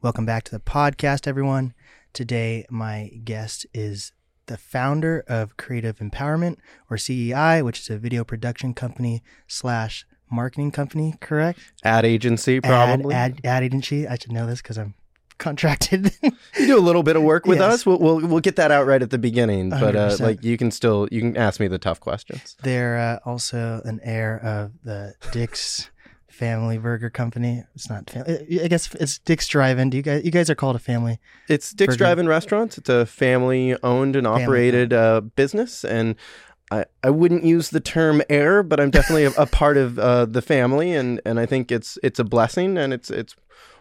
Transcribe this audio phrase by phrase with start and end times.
[0.00, 1.74] Welcome back to the podcast, everyone.
[2.12, 4.12] Today, my guest is
[4.46, 6.56] the founder of Creative Empowerment,
[6.88, 11.58] or CEI, which is a video production company slash marketing company, correct?
[11.84, 13.14] Ad agency, probably.
[13.14, 14.06] Ad, ad, ad agency.
[14.06, 14.94] I should know this because I'm
[15.38, 16.12] contracted.
[16.22, 17.74] you do a little bit of work with Yes.
[17.74, 17.86] us.
[17.86, 19.70] We'll, we'll we'll get that out right at the beginning.
[19.70, 22.56] But uh, like you can still you can ask me the tough questions.
[22.62, 25.90] They're uh, also an heir of the Dick's
[26.38, 27.64] Family Burger Company.
[27.74, 28.08] It's not.
[28.08, 29.90] Fam- I guess it's Dick's Drive-In.
[29.90, 30.24] Do you guys?
[30.24, 31.18] You guys are called a family.
[31.48, 31.98] It's Dick's Burger.
[31.98, 32.78] Drive-In Restaurants.
[32.78, 36.14] It's a family-owned and operated uh, business, and
[36.70, 40.26] I, I wouldn't use the term heir, but I'm definitely a, a part of uh,
[40.26, 43.34] the family, and, and I think it's it's a blessing, and it's it's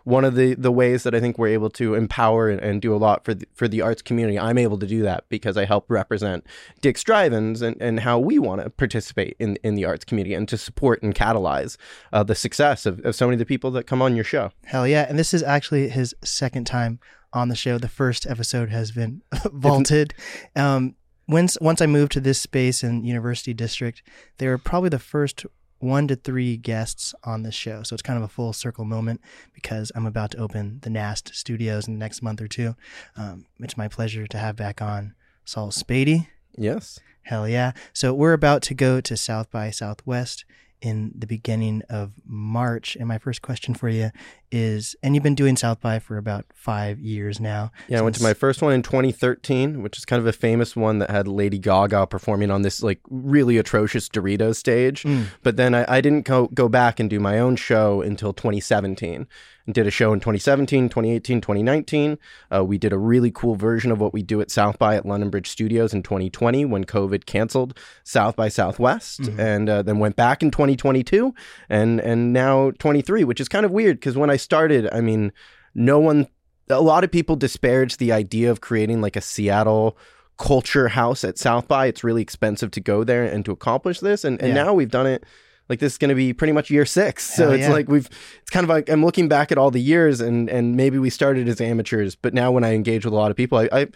[0.08, 2.96] one of the, the ways that I think we're able to empower and, and do
[2.96, 4.40] a lot for the, for the arts community.
[4.40, 6.48] I'm able to do that because I help represent
[6.80, 10.48] Dick's Drive-Ins and, and how we want to participate in, in the arts community and
[10.48, 11.76] to support and catalyze
[12.14, 14.50] uh, the success of, of so many of the people that come on your show.
[14.64, 15.06] Hell yeah!
[15.10, 17.02] And this is actually his second time
[17.34, 17.78] on the show.
[17.78, 20.14] The first episode has been vaulted.
[20.56, 20.96] Um,
[21.28, 24.02] once once I moved to this space in University District,
[24.38, 25.46] they were probably the first
[25.80, 27.84] one to three guests on this show.
[27.84, 29.22] So it's kind of a full circle moment
[29.54, 32.76] because I'm about to open the NAST studios in the next month or two.
[33.16, 35.14] Um, it's my pleasure to have back on
[35.46, 36.28] Saul Spady.
[36.58, 37.00] Yes.
[37.24, 37.74] Hell yeah.
[37.94, 40.46] So we're about to go to South by Southwest
[40.82, 42.96] in the beginning of March.
[42.96, 44.12] And my first question for you
[44.52, 47.72] is and you've been doing South by for about five years now.
[47.88, 50.76] Yeah, I went to my first one in 2013, which is kind of a famous
[50.76, 55.04] one that had Lady Gaga performing on this like really atrocious Doritos stage.
[55.04, 55.28] Mm.
[55.44, 59.16] But then I, I didn't go, go back and do my own show until 2017
[59.16, 59.28] and
[59.72, 62.18] did a show in 2017, 2018, 2019.
[62.54, 65.06] Uh, we did a really cool version of what we do at South by at
[65.06, 69.40] London Bridge Studios in 2020 when COVID canceled South by Southwest, Mhm.
[69.40, 71.34] and uh, then went back in 2022
[71.70, 75.32] and and now 23, which is kind of weird because when I started, I mean,
[75.76, 76.28] no one,
[76.70, 79.98] a lot of people disparaged the idea of creating like a Seattle
[80.38, 81.88] culture house at South by.
[81.88, 84.64] It's really expensive to go there and to accomplish this, and and Yeah.
[84.64, 85.24] now we've done it.
[85.70, 87.72] Like this is going to be pretty much year six, so Hell it's yeah.
[87.72, 88.10] like we've.
[88.42, 91.10] It's kind of like I'm looking back at all the years, and and maybe we
[91.10, 93.88] started as amateurs, but now when I engage with a lot of people, I, I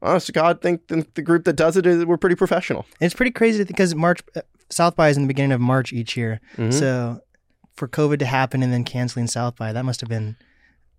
[0.00, 2.86] honest to God think the, the group that does it is we're pretty professional.
[3.00, 4.40] It's pretty crazy because March uh,
[4.70, 6.40] South by is in the beginning of March each year.
[6.56, 6.72] Mhm.
[6.72, 7.20] So
[7.74, 10.36] for COVID to happen and then canceling South by, that must have been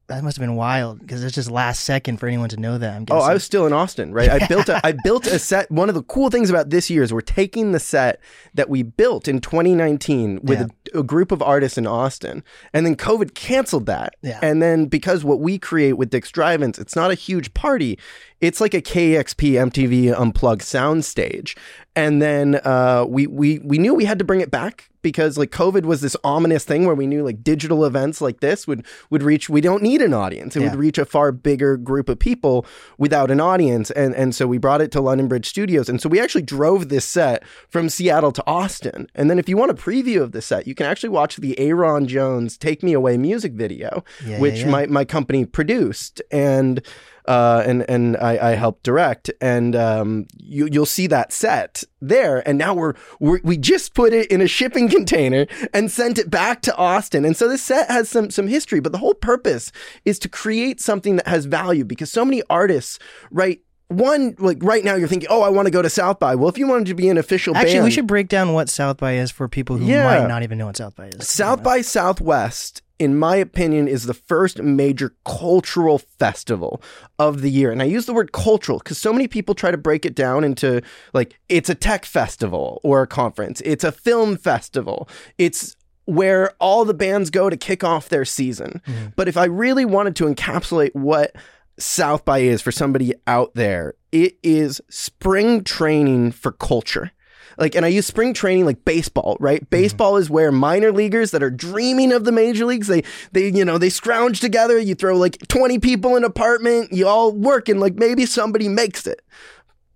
[0.09, 2.95] that must have been wild because it's just last second for anyone to know that.
[2.95, 3.19] I'm Oh.
[3.19, 4.29] I was still in Austin, right?
[4.29, 5.69] I built a I built a set.
[5.71, 8.19] One of the cool things about this year is we're taking the set
[8.53, 12.43] that we built in 2019 with a, a group of artists in Austin,
[12.73, 14.15] and then COVID canceled that.
[14.21, 14.39] Yeah.
[14.41, 17.97] And then because what we create with Dick's Drive-ins, it's not a huge party.
[18.41, 21.57] It's like a KEXP MTV unplugged soundstage.
[21.95, 25.49] And then uh, we we we knew we had to bring it back because like
[25.51, 29.23] COVID was this ominous thing where we knew like digital events like this would would
[29.23, 29.49] reach.
[29.49, 30.55] We don't need an audience.
[30.55, 30.69] It Yeah.
[30.69, 32.65] would reach a far bigger group of people
[32.97, 33.91] without an audience.
[33.91, 35.89] And and so we brought it to London Bridge Studios.
[35.89, 39.09] And so we actually drove this set from Seattle to Austin.
[39.15, 41.55] And then if you want a preview of the set, you can actually watch the
[41.59, 44.69] Ayron Jones "Take Me Away" music video, Yeah, which yeah.
[44.69, 46.81] my my company produced and.
[47.29, 52.41] Uh, and and I, I helped direct, and um, you you'll see that set there.
[52.47, 56.31] And now we're, we're we just put it in a shipping container and sent it
[56.31, 57.25] back to Austin.
[57.25, 59.71] And so this set has some some history, but the whole purpose
[60.05, 62.97] is to create something that has value because so many artists,
[63.29, 63.59] right?
[63.89, 66.33] One like right now, you're thinking, oh, I want to go to South by.
[66.33, 68.69] Well, if you wanted to be an official Actually, band, we should break down what
[68.69, 70.03] South by is for people who Yeah.
[70.03, 71.27] might not even know what South by is.
[71.27, 76.81] South by Southwest, in my opinion, is the first major cultural festival
[77.17, 77.71] of the year.
[77.71, 80.43] And I use the word cultural because so many people try to break it down
[80.43, 80.81] into
[81.13, 85.07] like it's a tech festival or a conference, it's a film festival,
[85.37, 88.81] it's where all the bands go to kick off their season.
[88.85, 89.13] Mhm.
[89.15, 91.35] But if I really wanted to encapsulate what
[91.77, 97.11] South by is for somebody out there, it is spring training for culture.
[97.59, 99.61] Like, and I use spring training like baseball, right?
[99.61, 99.69] Mm-hmm.
[99.69, 103.03] Baseball is where minor leaguers that are dreaming of the major leagues, they,
[103.33, 104.79] they, you know, they scrounge together.
[104.79, 108.67] You throw like 20 people in an apartment, you all work and like maybe somebody
[108.69, 109.21] makes it.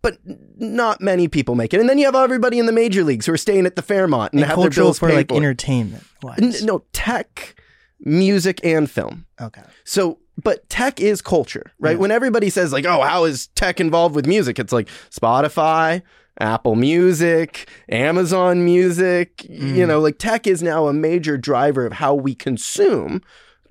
[0.02, 0.18] But
[0.58, 1.80] not many people make it.
[1.80, 4.34] And then you have everybody in the major leagues who are staying at the Fairmont
[4.34, 5.38] and, And have their bills for like for.
[5.38, 6.04] entertainment.
[6.38, 7.56] N- no, tech,
[8.02, 9.26] music, and film.
[9.40, 9.62] Okay.
[9.86, 11.92] So, but tech is culture, right?
[11.92, 11.98] Yeah.
[12.00, 16.02] When everybody says like, "Oh, how is tech involved with music?" It's like Spotify,
[16.40, 19.76] Apple Music, Amazon Music, Mm.
[19.76, 23.22] you know, like tech is now a major driver of how we consume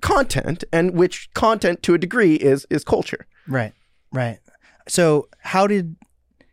[0.01, 3.25] content and which content to a degree is is culture.
[3.47, 3.73] Right.
[4.11, 4.39] Right.
[4.87, 5.95] So, how did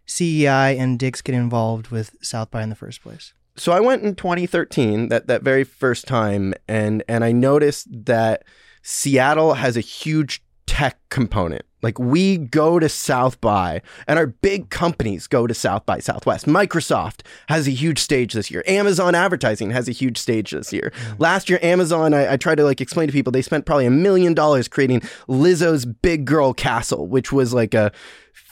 [0.06, 3.32] CEI and Dick's get involved with South by in the first place?
[3.56, 8.44] so I went in 2013, that that very first time, and and I noticed that
[8.82, 11.62] Seattle has a huge tech component.
[11.82, 16.46] Like we go to South by and our big companies go to South by Southwest.
[16.46, 18.62] Microsoft has a huge stage this year.
[18.66, 20.92] Amazon advertising has a huge stage this year.
[21.18, 23.90] Last year, Amazon, I, I tried to like explain to people, they spent probably a
[23.90, 27.92] million dollars creating Lizzo's Big Girl Castle, which was like a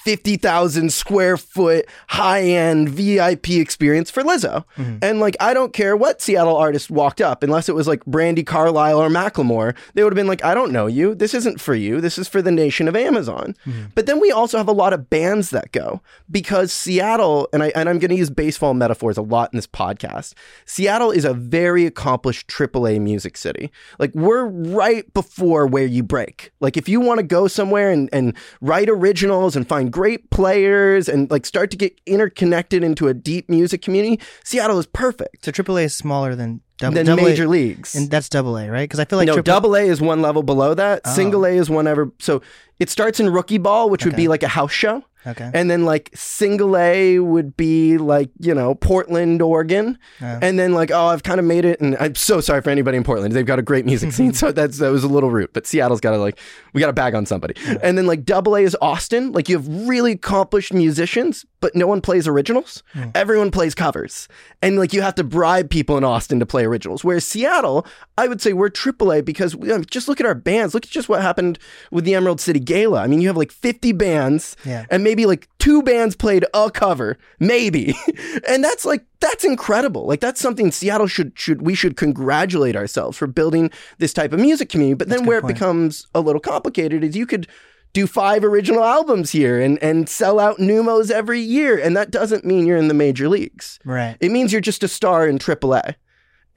[0.08, 4.64] 50,000 square foot high end VIP experience for Lizzo.
[4.76, 4.98] Mm-hmm.
[5.02, 8.46] And like, I don't care what Seattle artist walked up, unless it was like Brandi
[8.46, 11.14] Carlile or Macklemore, they would have been like, I don't know you.
[11.14, 12.00] This isn't for you.
[12.00, 13.54] This is for the nation of Amazon.
[13.66, 13.86] Mm-hmm.
[13.94, 16.00] But then we also have a lot of bands that go
[16.30, 19.66] because Seattle, and, I, and I'm going to use baseball metaphors a lot in this
[19.66, 20.34] podcast.
[20.64, 23.70] Seattle is a very accomplished AAA music city.
[23.98, 26.50] Like, we're right before where you break.
[26.60, 31.08] Like, if you want to go somewhere and, and write originals and find great players
[31.08, 35.44] and like start to get interconnected into a deep music community, Seattle is perfect.
[35.44, 38.70] So AAA is smaller than double, than double major a, leagues, and that's double A,
[38.70, 38.84] right?
[38.84, 41.02] Because I feel like no, triple- double A is one level below that.
[41.04, 41.14] Oh.
[41.14, 42.10] Single A is whenever.
[42.18, 42.42] So
[42.78, 44.10] it starts in rookie ball, which okay.
[44.10, 45.04] would be like a house show.
[45.26, 45.50] Okay.
[45.52, 49.98] And then like single A would be like, you know, Portland, Oregon.
[50.20, 51.80] And then like, oh, I've kind of made it.
[51.80, 53.34] And I'm so sorry for anybody in Portland.
[53.34, 54.32] They've got a great music scene.
[54.34, 55.52] so that's, that was a little rude.
[55.52, 56.38] But Seattle's got to like,
[56.72, 57.54] we got to bag on somebody.
[57.66, 57.78] Yeah.
[57.82, 59.32] And then like double A is Austin.
[59.32, 62.82] Like you have really accomplished musicians, but no one plays originals.
[62.94, 63.10] Mm.
[63.14, 64.28] Everyone plays covers.
[64.62, 67.02] And like you have to bribe people in Austin to play originals.
[67.02, 67.86] Whereas Seattle,
[68.16, 70.74] I would say we're AAA because you know, just look at our bands.
[70.74, 71.58] Look at just what happened
[71.90, 73.00] with the Emerald City Gala.
[73.00, 74.86] I mean, you have like 50 bands yeah.
[74.90, 77.94] and maybe like two bands played a cover, maybe.
[78.48, 80.06] and that's like that's incredible.
[80.06, 84.40] Like that's something Seattle should should we should congratulate ourselves for building this type of
[84.40, 84.94] music community.
[84.94, 85.50] But then where point.
[85.50, 87.48] it becomes a little complicated is you could
[87.92, 91.78] do five original albums here and, and sell out Neumos every year.
[91.78, 93.78] And that doesn't mean you're in the major leagues.
[93.84, 94.16] Right.
[94.20, 95.94] It means you're just a star in AAA.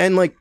[0.02, 0.36] And like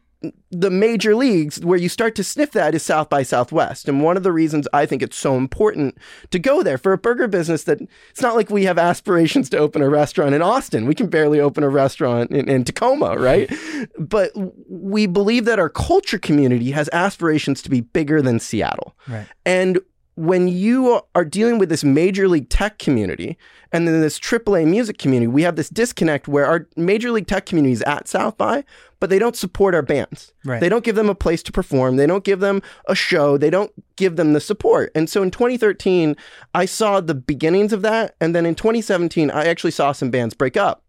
[0.51, 3.89] the major leagues where you start to sniff that is South by Southwest.
[3.89, 5.97] And one of the reasons I think it's so important
[6.31, 7.81] to go there for a burger business that
[8.11, 10.87] it's not like we have aspirations to open a restaurant in Austin.
[10.87, 13.51] We can barely open a restaurant in, in Tacoma, right?
[13.99, 14.33] but
[14.69, 18.95] we believe that our culture community has aspirations to be bigger than Seattle.
[19.09, 19.27] Right.
[19.47, 19.79] And
[20.21, 23.39] when you are dealing with this major league tech community
[23.73, 27.47] and then this AAA music community, we have this disconnect where our major league tech
[27.47, 28.63] community is at South by,
[28.99, 30.35] but they don't support our bands.
[30.45, 30.61] Right.
[30.61, 31.97] They don't give them a place to perform.
[31.97, 33.39] They don't give them a show.
[33.39, 34.93] They don't give them the support.
[34.95, 36.15] And so in 2013,
[36.55, 38.15] I saw the beginnings of that.
[38.21, 40.85] And then in 2017, I actually saw some bands break up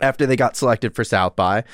[0.00, 1.64] after they got selected for South by.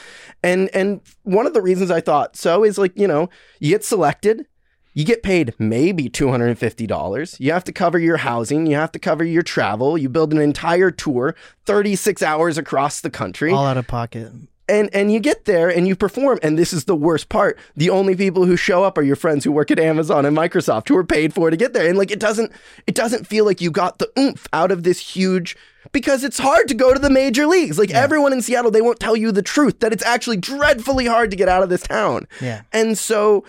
[0.42, 3.28] And and one of the reasons I thought so is like, you know,
[3.60, 4.46] you get selected
[4.94, 7.40] you get paid maybe $250.
[7.40, 10.40] You have to cover your housing, you have to cover your travel, you build an
[10.40, 11.34] entire tour,
[11.66, 13.52] 36 hours across the country.
[13.52, 14.32] All out of pocket.
[14.66, 17.58] And and you get there and you perform and this is the worst part.
[17.76, 20.88] The only people who show up are your friends who work at Amazon and Microsoft
[20.88, 21.86] who are paid for to get there.
[21.86, 22.50] And like it doesn't
[22.86, 25.54] it doesn't feel like you got the oomph out of this huge
[25.92, 27.78] because it's hard to go to the major leagues.
[27.78, 28.00] Like yeah.
[28.00, 31.36] everyone in Seattle, they won't tell you the truth that it's actually dreadfully hard to
[31.36, 32.26] get out of this town.
[32.40, 32.62] Yeah.
[32.72, 33.44] And so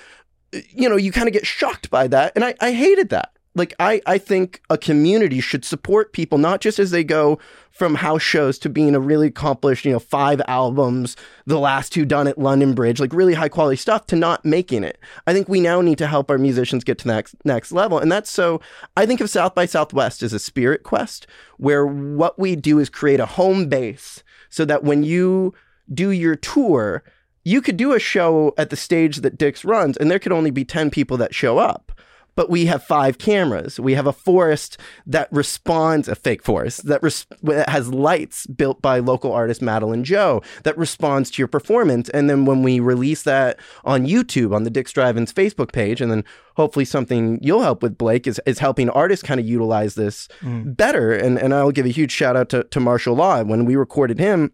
[0.69, 2.33] you know, you kind of get shocked by that.
[2.35, 3.31] And I, I hated that.
[3.57, 7.39] Like, I, I think a community should support people, not just as they go
[7.71, 11.15] from house shows to being a really accomplished, you know, five albums,
[11.45, 14.83] the last two done at London Bridge, like really high quality stuff, to not making
[14.83, 14.99] it.
[15.25, 17.97] I think we now need to help our musicians get to the next, next level.
[17.97, 18.59] And that's so,
[18.97, 21.25] I think of South by Southwest as a spirit quest
[21.57, 25.53] where what we do is create a home base so that when you
[25.93, 27.03] do your tour,
[27.45, 30.51] you could do a show at the stage that Dick's runs, and there could only
[30.51, 31.91] be 10 people that show up.
[32.35, 33.79] But we have five cameras.
[33.79, 38.81] We have a forest that responds, a fake forest that, res- that has lights built
[38.81, 42.09] by local artist Madeline Joe that responds to your performance.
[42.09, 46.11] And then when we release that on YouTube, on the Dick's Drive-In's Facebook page, and
[46.11, 46.25] then
[46.57, 50.75] hopefully something you'll help with, Blake, is, is helping artists kind of utilize this mm.
[50.75, 51.13] better.
[51.13, 53.43] And, and I'll give a huge shout out to, to Marshall Law.
[53.43, 54.51] When we recorded him,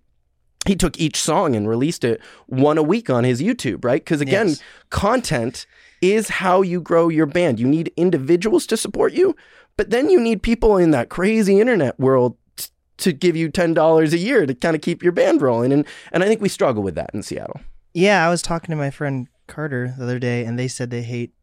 [0.68, 4.04] he took each song and released it one a week on his YouTube, right?
[4.04, 4.62] Because again, yes.
[4.90, 5.66] content
[6.02, 7.60] is how you grow your band.
[7.60, 9.36] You need individuals to support you,
[9.78, 14.14] but then you need people in that crazy internet world t- to give you $10
[14.14, 15.72] a year to kind of keep your band rolling.
[15.72, 17.62] And, and I think we struggle with that in Seattle.
[17.94, 21.04] Yeah, I was talking to my friend Carter the other day, and they said they
[21.04, 21.34] hate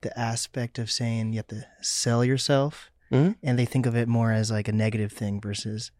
[0.00, 2.90] the aspect of saying you have to sell yourself.
[3.12, 3.32] Mm-hmm.
[3.42, 5.90] And they think of it more as like a negative thing versus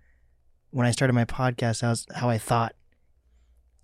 [0.72, 2.74] when I started my podcast, that how I thought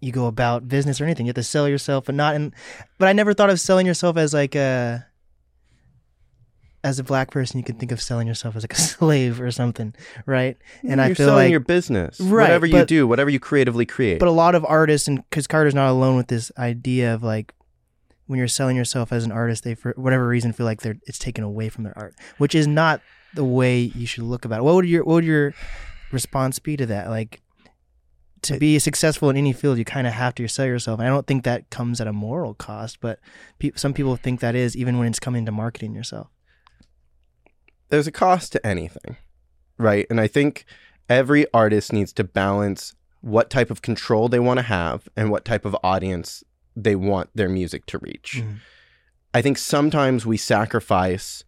[0.00, 1.26] you go about business or anything.
[1.26, 2.52] You have to sell yourself, but not in.
[2.98, 5.06] But I never thought of selling yourself as like a.
[6.84, 9.50] As a black person, you can think of selling yourself as like a slave or
[9.50, 9.94] something,
[10.26, 10.56] right?
[10.82, 12.44] And You're I feel selling like your business, right?
[12.44, 14.20] Whatever you but, do, whatever you creatively create.
[14.20, 17.52] But a lot of artists, and because Carter's not alone with this idea of like
[18.28, 21.18] when you're selling yourself as an artist, they for whatever reason feel like they're it's
[21.18, 23.02] taken away from their art, which is not
[23.34, 24.62] the way you should look about it.
[24.62, 25.54] What would your what would your
[26.12, 27.08] response be to that?
[27.08, 27.40] Like
[28.42, 31.00] to be successful in any field, you kind of have to sell yourself.
[31.00, 33.18] And I don't think that comes at a moral cost, but
[33.58, 36.28] pe- some people think that is even when it's coming to marketing yourself.
[37.88, 39.16] There's a cost to anything,
[39.78, 40.06] right?
[40.10, 40.64] And I think
[41.08, 45.44] every artist needs to balance what type of control they want to have and what
[45.44, 46.44] type of audience
[46.76, 48.42] they want their music to reach.
[48.44, 48.58] Mhm.
[49.34, 51.44] I think sometimes we sacrifice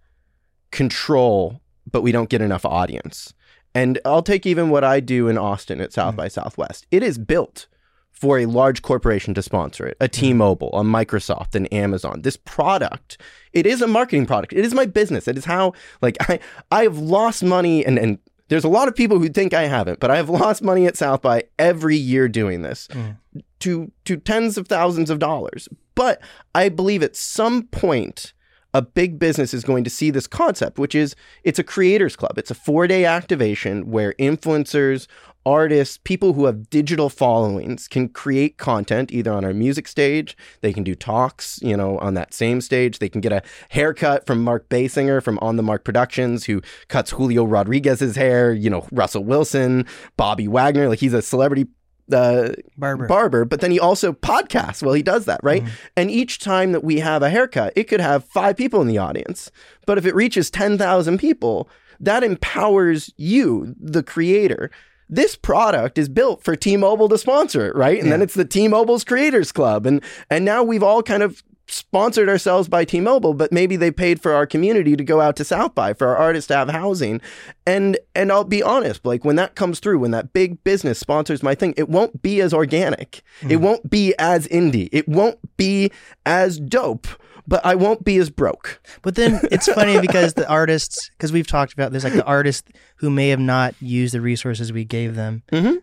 [0.71, 3.33] control, but we don't get enough audience.
[3.75, 6.19] And I'll take even what I do in Austin at South Mhm.
[6.19, 6.87] by Southwest.
[6.91, 7.67] It is built
[8.11, 12.21] for a large corporation to sponsor it, a T-Mobile, a Microsoft, an Amazon.
[12.23, 13.17] This product,
[13.55, 14.53] it is a marketing product.
[14.53, 15.27] It is my business.
[15.29, 15.73] It is how
[16.03, 16.39] like I
[16.71, 20.01] I have lost money and and there's a lot of people who think I haven't,
[20.01, 23.17] but I have lost money at South by every year doing this Mm.
[23.61, 25.69] to to tens of thousands of dollars.
[25.95, 26.21] But
[26.55, 28.33] I believe at some point
[28.73, 32.39] a big business is going to see this concept, which is it's a creators club.
[32.39, 35.07] It's a four day activation where influencers,
[35.45, 40.37] artists, people who have digital followings can create content either on our music stage.
[40.61, 42.99] They can do talks, you know, on that same stage.
[42.99, 47.11] They can get a haircut from Mark Basinger from On the Mark Productions, who cuts
[47.11, 49.87] Julio Rodriguez's hair, you know, Russell Wilson,
[50.17, 50.89] Bobby Wagner.
[50.89, 51.67] Like he's a celebrity
[52.13, 53.07] uh, Barber.
[53.07, 55.65] barber, but then he also podcasts while he does that, right?
[55.65, 55.71] Mhm.
[55.97, 58.99] And each time that we have a haircut, it could have five people in the
[58.99, 59.51] audience.
[59.87, 61.69] But if it reaches 10,000 people,
[62.01, 64.71] that empowers you, the creator.
[65.09, 68.01] This product is built for T-Mobile to sponsor it, right?
[68.01, 69.85] And then it's the T-Mobile's Creators Club.
[69.85, 74.21] And and now we've all kind of sponsored ourselves by T-Mobile, but maybe they paid
[74.21, 77.21] for our community to go out to South by for our artists to have housing.
[77.67, 81.43] And and I'll be honest, like when that comes through, when that big business sponsors
[81.43, 83.23] my thing, it won't be as organic.
[83.49, 84.89] It won't be as indie.
[84.93, 85.91] It won't be
[86.27, 87.07] as dope,
[87.47, 88.81] but I won't be as broke.
[89.03, 92.71] But then it's funny because the artists, because we've talked about this, like the artists
[92.97, 95.83] who may have not used the resources we gave them, Mhm.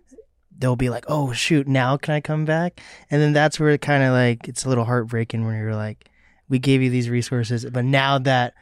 [0.58, 3.82] They'll be like, "Oh shoot, now can I come back?" And then that's where it
[3.82, 6.10] kind of like it's a little heartbreaking when you're like,
[6.50, 8.54] "We gave you these resources, but now that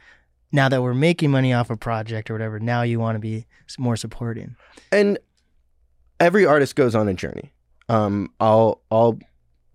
[0.52, 3.46] now that we're making money off a project or whatever, now you want to be
[3.78, 4.56] more supporting."
[4.92, 5.18] And
[6.20, 7.52] every artist goes on a journey.
[7.88, 9.18] Um, I'll I'll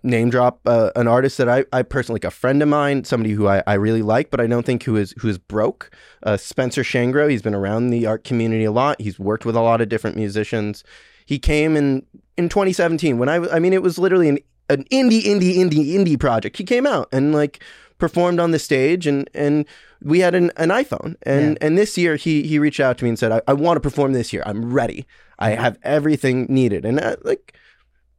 [0.04, 3.34] name drop uh, an artist that I, I personally like a friend of mine, somebody
[3.34, 5.92] who I, I really like, but I don't think who is who is broke.
[6.24, 7.30] Uh, Spencer Shangro.
[7.30, 9.00] He's been around the art community a lot.
[9.00, 10.84] He's worked with a lot of different musicians.
[11.32, 15.24] He came in in 2017 when I I mean it was literally an an indie
[15.24, 16.58] indie indie indie project.
[16.58, 17.64] He came out and like
[18.00, 19.66] performed on the stage and and
[20.02, 23.10] we had an, an iPhone and and this year he he reached out to me
[23.12, 24.44] and said I, I want to perform this year.
[24.46, 25.06] I'm ready.
[25.40, 26.84] I have everything needed.
[26.84, 27.54] And I, like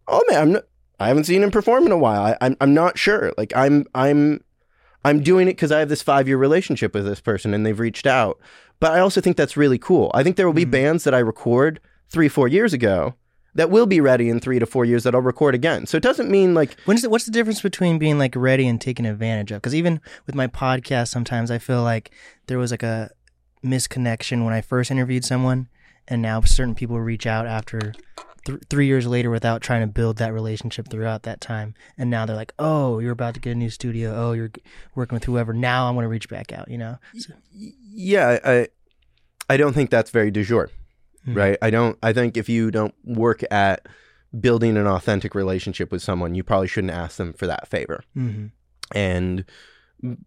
[0.08, 0.64] oh man, I'm not,
[0.98, 2.22] I haven't seen him perform in a while.
[2.22, 3.34] I, I'm I'm not sure.
[3.36, 4.42] Like I'm I'm
[5.04, 7.78] I'm doing it because I have this five year relationship with this person and they've
[7.78, 8.40] reached out.
[8.80, 10.10] But I also think that's really cool.
[10.14, 10.70] I think there will be Mhm.
[10.78, 11.78] bands that I record
[12.12, 13.14] three four years ago
[13.54, 15.86] that will be ready in three to four years that I'll record again.
[15.86, 19.04] So it doesn't mean like the, what's the difference between being like ready and taken
[19.04, 19.60] advantage of?
[19.60, 22.10] Because even with my podcast, sometimes I feel like
[22.46, 23.10] there was like a
[23.64, 25.68] misconnection when I first interviewed someone,
[26.08, 27.92] and now certain people reach out after
[28.46, 32.24] th- three years later without trying to build that relationship throughout that time, and now
[32.26, 34.14] they're like, "Oh, you're about to get a new studio.
[34.14, 34.62] Oh, you're g-
[34.94, 35.52] working with whoever.
[35.52, 36.98] Now I want to reach back out." You know?
[37.16, 38.68] So, yeah, I
[39.48, 40.70] I don't think that's very du jour.
[41.26, 41.36] Mhm.
[41.36, 41.58] right?
[41.62, 41.98] I don't.
[42.02, 43.86] I think if you don't work at
[44.40, 48.02] building an authentic relationship with someone, you probably shouldn't ask them for that favor.
[48.16, 48.50] mhm.
[48.94, 49.44] And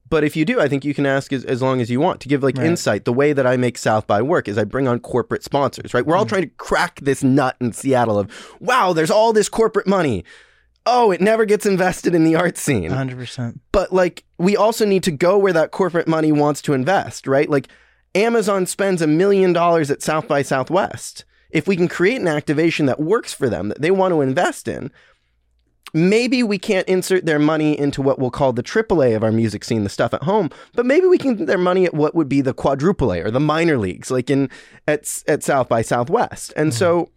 [0.10, 2.22] but if you do, I think you can ask as, as long as you want
[2.22, 2.66] to give like Right.
[2.68, 3.04] insight.
[3.04, 6.06] The way that I make South by work is I bring on corporate sponsors, right?
[6.06, 6.30] We're all Mhm.
[6.30, 8.30] trying to crack this nut in Seattle of
[8.62, 10.24] wow, there's all this corporate money.
[10.86, 13.60] Oh, it never gets invested in the art scene hundred percent.
[13.74, 17.50] but like we also need to go where that corporate money wants to invest, right?
[17.50, 17.68] Like
[18.16, 21.26] Amazon spends a million dollars at South by Southwest.
[21.52, 24.68] If we can create an activation that works for them that they want to invest
[24.68, 24.92] in,
[25.94, 29.64] maybe we can't insert their money into what we'll call the AAA of our music
[29.64, 32.28] scene, the stuff at home, but maybe we can get their money at what would
[32.28, 34.50] be the quadruple A or the minor leagues, like in
[34.88, 36.52] at at South by Southwest.
[36.56, 37.12] And so mm-hmm.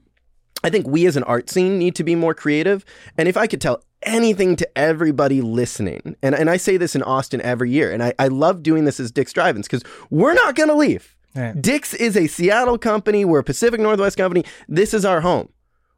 [0.67, 2.85] I think we as an art scene need to be more creative.
[3.17, 7.03] And if I could tell anything to everybody listening, and, and I say this in
[7.03, 10.55] Austin every year, and I, I love doing this as Dick's Drive-Ins because we're not
[10.55, 11.17] going to leave.
[11.35, 11.61] Right.
[11.61, 13.25] Dick's is a Seattle company.
[13.25, 14.45] We're a Pacific Northwest company.
[14.69, 15.51] This is our home.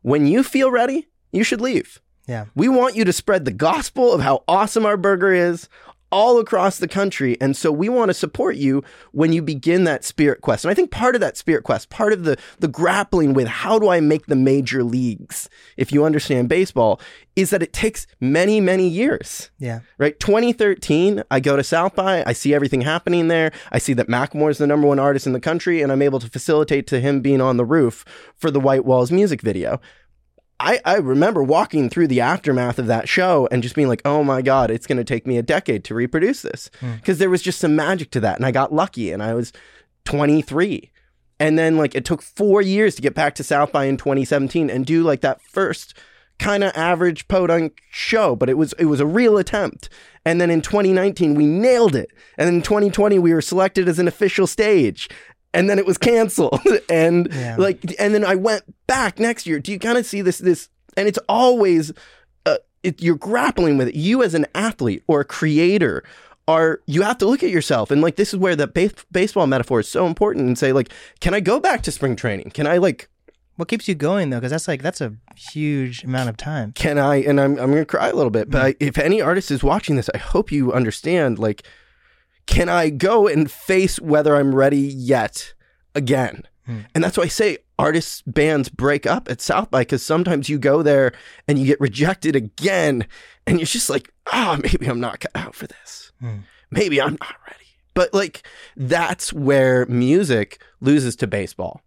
[0.02, 2.00] When you feel ready, you should leave.
[2.26, 2.46] Yeah.
[2.54, 5.68] We want you to spread the gospel of how awesome our burger is
[6.12, 7.36] all across the country.
[7.40, 10.64] And so we want to support you when you begin that spirit quest.
[10.64, 13.78] And I think part of that spirit quest, part of the, the grappling with how
[13.78, 17.00] do I make the major leagues, if you understand baseball,
[17.36, 19.50] is that it takes many, many years.
[19.58, 19.80] Yeah.
[19.98, 20.18] Right?
[20.18, 23.52] 2013, I go to South by, I see everything happening there.
[23.70, 26.18] I see that Macklemore is the number one artist in the country, and I'm able
[26.20, 28.04] to facilitate to him being on the roof
[28.36, 29.80] for the White Walls music video.
[30.60, 34.22] I, I remember walking through the aftermath of that show and just being like, oh
[34.22, 36.70] my God, it's going to take me a decade to reproduce this.
[36.80, 36.96] Hmm.
[36.96, 38.36] Because there was just some magic to that.
[38.36, 39.52] And I got lucky and I was
[40.04, 40.90] 23.
[41.38, 44.68] And then, like, it took four years to get back to South by in 2017
[44.68, 45.94] and do like that first
[46.40, 49.88] kind of average podunk show, but it was it was a real attempt.
[50.24, 52.10] And then in 2019 we nailed it.
[52.36, 55.08] And in 2020 we were selected as an official stage.
[55.52, 56.60] And then it was canceled.
[56.88, 57.56] and Yeah.
[57.58, 59.58] like and then I went back next year.
[59.58, 61.92] Do you kind of see this this and it's always
[62.46, 63.94] uh, it, you're grappling with it.
[63.94, 66.04] You as an athlete or a creator
[66.48, 69.46] are you have to look at yourself and like this is where the base, baseball
[69.46, 70.90] metaphor is so important and say like
[71.20, 72.50] can I go back to spring training?
[72.50, 73.08] Can I like
[73.56, 74.38] What keeps you going though?
[74.38, 76.72] Because that's like that's a huge amount of time.
[76.72, 79.50] can I and I'm I'm gonna cry a little bit, but I, if any artist
[79.50, 81.38] is watching this, I hope you understand.
[81.38, 81.62] Like,
[82.46, 85.54] can I go and face whether I'm ready yet
[85.94, 86.42] again?
[86.66, 86.80] Hmm.
[86.94, 90.58] And that's why I say artists bands break up at South by because sometimes you
[90.58, 91.12] go there
[91.48, 93.06] and you get rejected again,
[93.46, 96.12] and you're just like, oh, maybe I'm not cut out for this.
[96.20, 96.38] Hmm.
[96.70, 97.66] Maybe I'm not ready.
[97.94, 101.82] But like, that's where music loses to baseball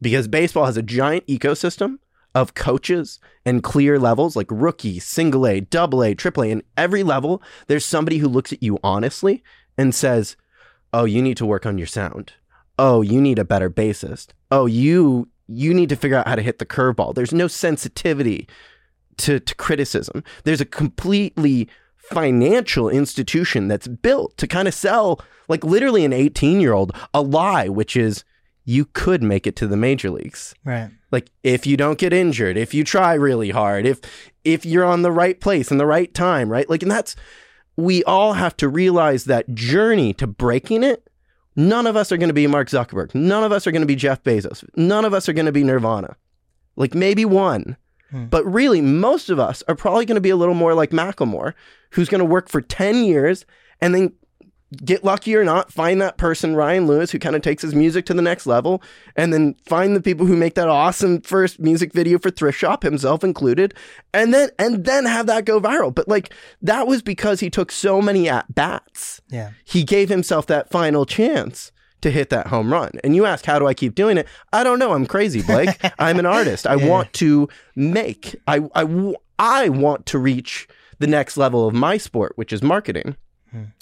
[0.00, 1.98] because baseball has a giant ecosystem
[2.34, 6.50] of coaches and clear levels like rookie, single A, double A, triple A.
[6.50, 9.42] And every level, there's somebody who looks at you honestly
[9.78, 10.36] and says,
[10.92, 12.32] Oh, you need to work on your sound.
[12.78, 14.28] Oh, you need a better bassist.
[14.50, 17.14] Oh, you you need to figure out how to hit the curveball.
[17.14, 18.46] There's no sensitivity
[19.16, 20.22] to, to criticism.
[20.44, 26.60] There's a completely financial institution that's built to kind of sell, like literally an 18
[26.60, 28.24] year old, a lie, which is
[28.64, 30.54] you could make it to the major leagues.
[30.64, 30.90] Right.
[31.10, 34.00] Like if you don't get injured, if you try really hard, if
[34.44, 36.68] if you're on the right place in the right time, right?
[36.68, 37.16] Like and that's
[37.78, 41.08] we all have to realize that journey to breaking it.
[41.54, 43.14] None of us are going to be Mark Zuckerberg.
[43.14, 44.64] None of us are going to be Jeff Bezos.
[44.74, 46.16] None of us are going to be Nirvana.
[46.74, 47.76] Like maybe one.
[48.10, 48.26] Hmm.
[48.26, 51.54] But really, most of us are probably going to be a little more like Macklemore,
[51.90, 53.46] who's going to work for 10 years
[53.80, 54.12] and then
[54.84, 58.04] get lucky or not, find that person, Ryan Lewis, who kind of takes his music
[58.06, 58.82] to the next level,
[59.16, 62.82] and then find the people who make that awesome first music video for Thrift Shop,
[62.82, 63.74] himself included,
[64.12, 65.94] and then and then have that go viral.
[65.94, 69.20] But like that was because he took so many at bats.
[69.28, 69.52] Yeah.
[69.64, 72.92] He gave himself that final chance to hit that home run.
[73.02, 74.28] And you ask, how do I keep doing it?
[74.52, 74.92] I don't know.
[74.92, 75.78] I'm crazy, Blake.
[75.98, 76.66] I'm an artist.
[76.66, 78.36] I want to make.
[78.46, 83.16] I, I, I want to reach the next level of my sport, which is marketing.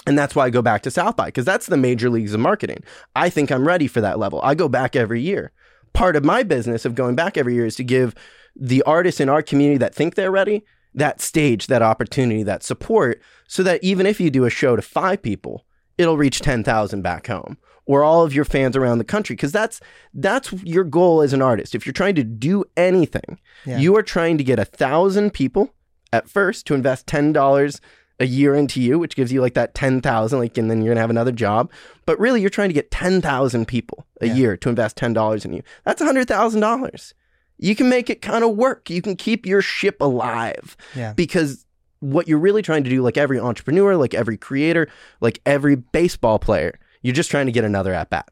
[0.06, 2.40] And that's why I go back to South by because that's the major leagues of
[2.40, 2.84] marketing.
[3.14, 4.40] I think I'm ready for that level.
[4.42, 5.52] I go back every year.
[5.92, 8.14] Part of my business of going back every year is to give
[8.54, 13.20] the artists in our community that think they're ready that stage, that opportunity, that support,
[13.46, 15.66] so that even if you do a show to five people,
[15.98, 19.78] it'll reach 10,000 back home or all of your fans around the country because that's
[20.14, 21.74] that's your goal as an artist.
[21.74, 23.78] If you're trying to do anything, Yeah.
[23.78, 25.74] you are trying to get a thousand people
[26.12, 27.80] at first to invest ten dollars
[28.18, 30.92] a year into you, which gives you like that ten thousand, like, and then you're
[30.94, 31.70] gonna have another job.
[32.06, 34.34] But really, you're trying to get ten thousand people a Yeah.
[34.34, 35.62] year to invest ten dollars in you.
[35.84, 37.14] That's hundred thousand dollars.
[37.58, 38.90] You can make it kind of work.
[38.90, 41.12] You can keep your ship alive Yeah.
[41.14, 41.64] because
[42.00, 44.88] what you're really trying to do, like every entrepreneur, like every creator,
[45.20, 48.28] like every baseball player, you're just trying to get another at bat.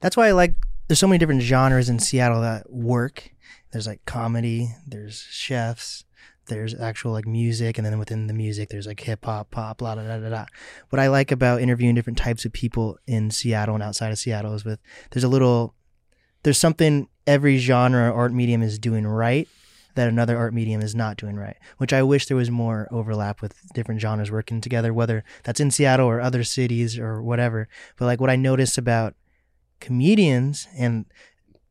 [0.00, 0.54] That's why I like.
[0.86, 3.30] There's so many different genres in Seattle that work.
[3.72, 4.70] There's like comedy.
[4.86, 6.04] There's chefs.
[6.48, 9.94] There's actual like music, and then within the music, there's like hip hop, pop, blah,
[9.94, 10.46] blah, blah, blah, blah.
[10.90, 14.54] What I like about interviewing different types of people in Seattle and outside of Seattle
[14.54, 14.80] is with
[15.10, 15.74] there's a little,
[16.42, 19.48] there's something every genre art medium is doing right
[19.94, 21.56] that another art medium is not doing right.
[21.78, 25.70] Which I wish there was more overlap with different genres working together, whether that's in
[25.72, 27.68] Seattle or other cities or whatever.
[27.96, 29.14] But like what I notice about
[29.80, 31.06] comedians and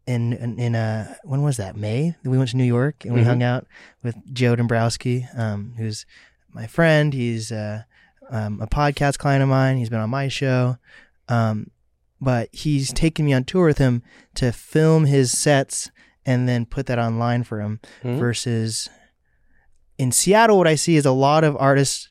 [0.07, 1.75] in in, in uh when was that?
[1.75, 2.15] May?
[2.23, 3.25] We went to New York and we Mhm.
[3.25, 3.67] hung out
[4.03, 6.05] with Joe Dombrowski um who's
[6.53, 7.13] my friend.
[7.13, 7.83] He's uh
[8.29, 9.77] um, a podcast client of mine.
[9.77, 10.77] He's been on my show.
[11.27, 11.71] Um
[12.19, 14.01] but he's taken me on tour with him
[14.35, 15.91] to film his sets
[16.25, 18.17] and then put that online for him Mhm.
[18.17, 18.89] versus
[19.97, 22.09] in Seattle what I see is a lot of artists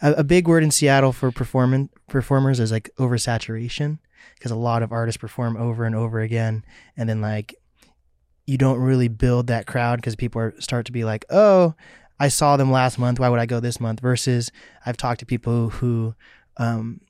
[0.00, 3.98] a, a big word in Seattle for performing performers is like oversaturation
[4.34, 6.64] because a lot of artists perform over and over again
[6.96, 7.54] and then like
[8.46, 11.74] you don't really build that crowd because people are, start to be like oh
[12.20, 13.20] I saw them last month.
[13.20, 14.00] Why would I go this month?
[14.00, 14.50] Versus
[14.84, 16.14] I've talked to people who
[16.56, 17.00] um,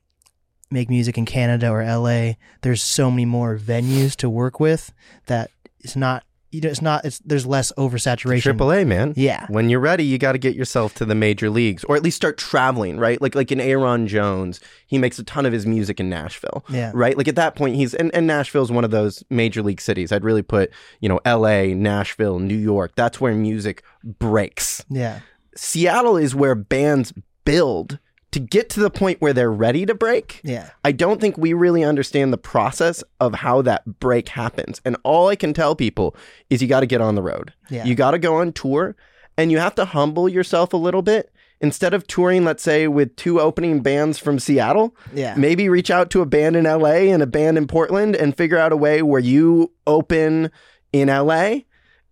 [0.70, 2.32] make music in Canada or LA.
[2.62, 4.92] There's so many more venues to work with
[5.26, 6.24] that it's not.
[6.50, 7.04] You know, it's not.
[7.04, 8.42] It's there's less oversaturation.
[8.42, 9.12] Triple A, man.
[9.16, 9.46] Yeah.
[9.48, 12.16] When you're ready, you got to get yourself to the major leagues, or at least
[12.16, 13.20] start traveling, right?
[13.20, 16.90] Like like in Ayron Jones, he makes a ton of his music in Nashville, Yeah.
[16.94, 17.18] right?
[17.18, 20.10] Like at that point, he's and, and Nashville's one of those major league cities.
[20.10, 22.92] I'd really put you know L.A., Nashville, New York.
[22.96, 24.82] That's where music breaks.
[24.88, 25.20] Yeah.
[25.54, 27.12] Seattle is where bands
[27.44, 27.98] build
[28.32, 30.40] to get to the point where they're ready to break.
[30.44, 30.70] Yeah.
[30.84, 34.80] I don't think we really understand the process of how that break happens.
[34.84, 36.14] And all I can tell people
[36.50, 37.54] is you got to get on the road.
[37.70, 37.84] Yeah.
[37.84, 38.96] You got to go on tour
[39.38, 41.32] and you have to humble yourself a little bit.
[41.60, 45.34] Instead of touring, let's say, with two opening bands from Seattle, Yeah.
[45.36, 48.58] maybe reach out to a band in LA and a band in Portland and figure
[48.58, 50.50] out a way where you open
[50.92, 51.60] in LA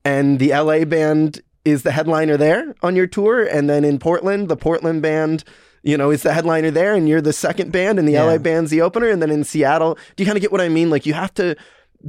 [0.04, 3.44] and the LA band is the headliner there on your tour.
[3.44, 5.44] And then in Portland, the Portland band,
[5.86, 8.24] you know, is the headliner there and you're the second band and the Yeah.
[8.24, 9.08] LA band's the opener.
[9.08, 10.90] And then in Seattle, do you kind of get what I mean?
[10.90, 11.54] Like you have to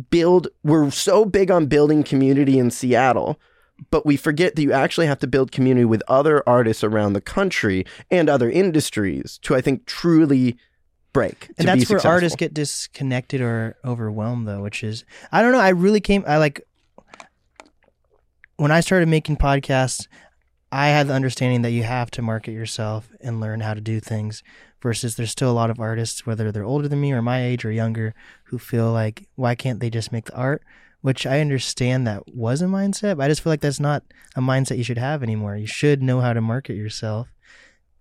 [0.10, 3.40] build, we're so big on building community in Seattle.
[3.92, 7.22] But we forget that you actually have to build community with other artists around the
[7.22, 10.58] country and other industries to, I think, truly
[11.14, 11.50] break.
[11.60, 12.12] and that's where successful.
[12.12, 16.38] artists get disconnected or overwhelmed though which is i don't know i really came i
[16.38, 16.62] like
[18.58, 20.08] when i started making podcasts
[20.72, 24.00] i had the understanding that you have to market yourself and learn how to do
[24.00, 24.44] things
[24.82, 27.66] versus there's still a lot of artists whether they're older than me or my age
[27.66, 28.14] or younger
[28.46, 30.64] who feel like why can't they just make the art?
[31.02, 34.04] Which i understand that was a mindset but i just feel like that's not
[34.36, 35.56] a mindset you should have anymore.
[35.56, 37.28] You should know how to market yourself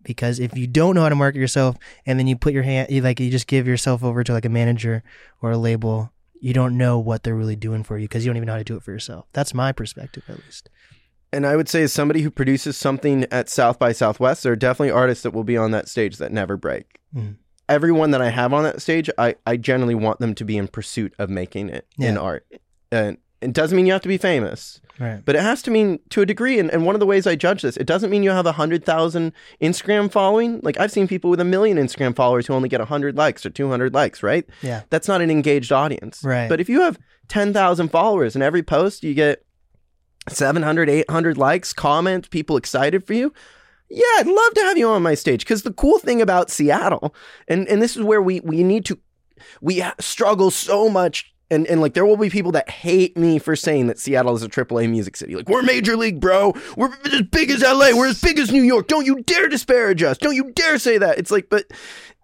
[0.03, 2.91] because if you don't know how to market yourself and then you put your hand
[2.91, 5.03] you like you just give yourself over to like a manager
[5.43, 8.37] or a label you don't know what they're really doing for you because you don't
[8.37, 9.25] even know how to do it for yourself.
[9.33, 10.69] That's my perspective at least
[11.33, 14.57] And I would say, as somebody who produces something at South by Southwest, there are
[14.57, 17.01] definitely artists that will be on that stage that never break.
[17.15, 17.37] Mhm.
[17.69, 20.69] Everyone that I have on that stage, I, I generally want them to be in
[20.69, 22.47] pursuit of making it in art.
[22.93, 25.99] And it doesn't mean you have to be famous, right but it has to mean
[26.11, 26.59] to a degree.
[26.61, 28.51] And, and one of the ways I judge this, it doesn't mean you have a
[28.55, 30.61] 100,000 Instagram following.
[30.63, 33.51] Like I've seen people with a million Instagram followers who only get 100 likes or
[33.51, 34.47] 200 likes, right?
[34.63, 36.23] yeah That's not an engaged audience.
[36.25, 36.49] Right.
[36.49, 39.45] But if you have 10,000 followers and every post you get
[40.29, 43.33] 700, 800 likes, comments, people excited for you,
[43.89, 45.41] yeah, I'd love to have you on my stage.
[45.41, 47.15] Because the cool thing about Seattle,
[47.49, 48.99] and, and this is where we, we need to,
[49.61, 51.33] we struggle so much.
[51.49, 54.43] And, and like there will be people that hate me for saying that Seattle is
[54.43, 55.37] a AAA music city.
[55.37, 56.55] Like we're major league, bro.
[56.77, 57.91] We're as big as LA.
[57.95, 58.89] We're as big as New York.
[58.89, 60.19] Don't you dare disparage us.
[60.19, 61.19] Don't you dare say that.
[61.19, 61.67] It's like, but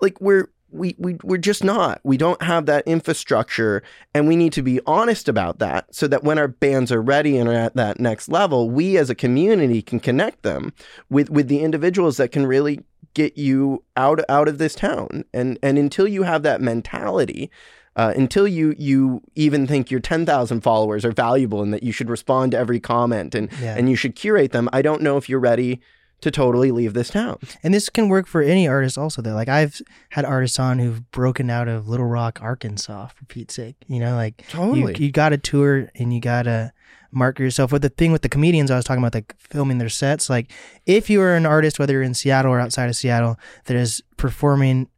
[0.01, 2.01] like we're we, we we're just not.
[2.03, 3.83] We don't have that infrastructure,
[4.15, 7.37] and we need to be honest about that, so that when our bands are ready
[7.39, 10.73] and are at that next level, we as a community can connect them
[11.11, 12.81] with with the individuals that can really
[13.15, 15.25] get you out out of this town.
[15.35, 17.51] And and until you have that mentality.
[17.95, 22.09] Uh, until you you even think your 10,000 followers are valuable and that you should
[22.09, 23.75] respond to every comment and Yeah.
[23.77, 25.79] and you should curate them, I don't know if you're ready
[26.23, 27.39] to totally leave this town.
[27.63, 31.11] and this can work for any artist also though like i've had artists on who've
[31.11, 34.95] broken out of little rock arkansas for pete's sake you know like Totally.
[34.97, 36.73] you, you gotta tour and you gotta
[37.11, 39.89] market yourself but the thing with the comedians i was talking about like filming their
[39.91, 40.51] sets like
[40.87, 44.03] if you are an artist whether you're in seattle or outside of seattle that is
[44.17, 44.89] performing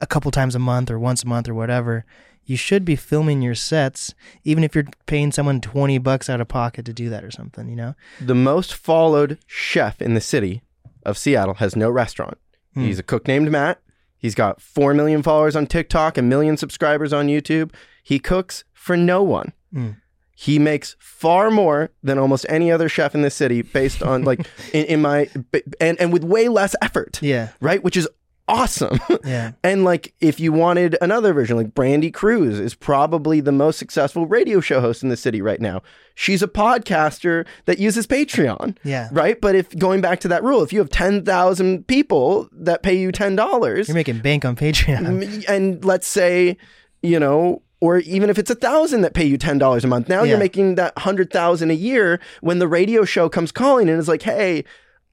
[0.00, 2.04] a couple times a month or once a month or whatever
[2.48, 6.48] you should be filming your sets even if you're paying someone 20 bucks out of
[6.48, 10.62] pocket to do that or something you know the most followed chef in the city
[11.08, 12.38] of Seattle has no restaurant.
[12.74, 12.84] Hmm.
[12.84, 13.80] He's a cook named Matt.
[14.16, 17.72] He's got 4 million followers on TikTok, a million subscribers on YouTube.
[18.02, 19.52] He cooks for no one.
[19.72, 19.90] Hmm.
[20.36, 24.46] He makes far more than almost any other chef in the city based on like
[24.72, 25.28] in, in my
[25.80, 27.82] and and with way less effort, yeah right?
[27.82, 28.08] Which is
[28.48, 28.98] awesome.
[29.24, 33.78] yeah And like, if you wanted another version, like Brandy Cruz is probably the most
[33.78, 35.82] successful radio show host in the city right now.
[36.14, 39.40] She's a podcaster that uses Patreon, yeah right?
[39.40, 43.12] But if going back to that rule, if you have 10,000 people that pay you
[43.12, 46.56] $10, you're making bank on patreon and let's say,
[47.02, 50.08] you know, or even if it's a thousand that pay you ten dollars a month,
[50.08, 50.30] now Yeah.
[50.30, 52.18] you're making that hundred thousand a year.
[52.40, 54.64] When the radio show comes calling and is like, "Hey,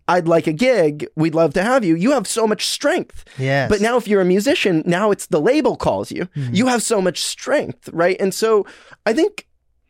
[0.07, 1.07] I'd like a gig.
[1.15, 3.23] We'd love to have you." You have so much strength.
[3.39, 6.25] yes But now, if you're a musician, now it's the label calls you.
[6.35, 6.53] Mm-hmm.
[6.55, 8.17] You have so much strength, right?
[8.19, 8.65] And so,
[9.05, 9.47] I think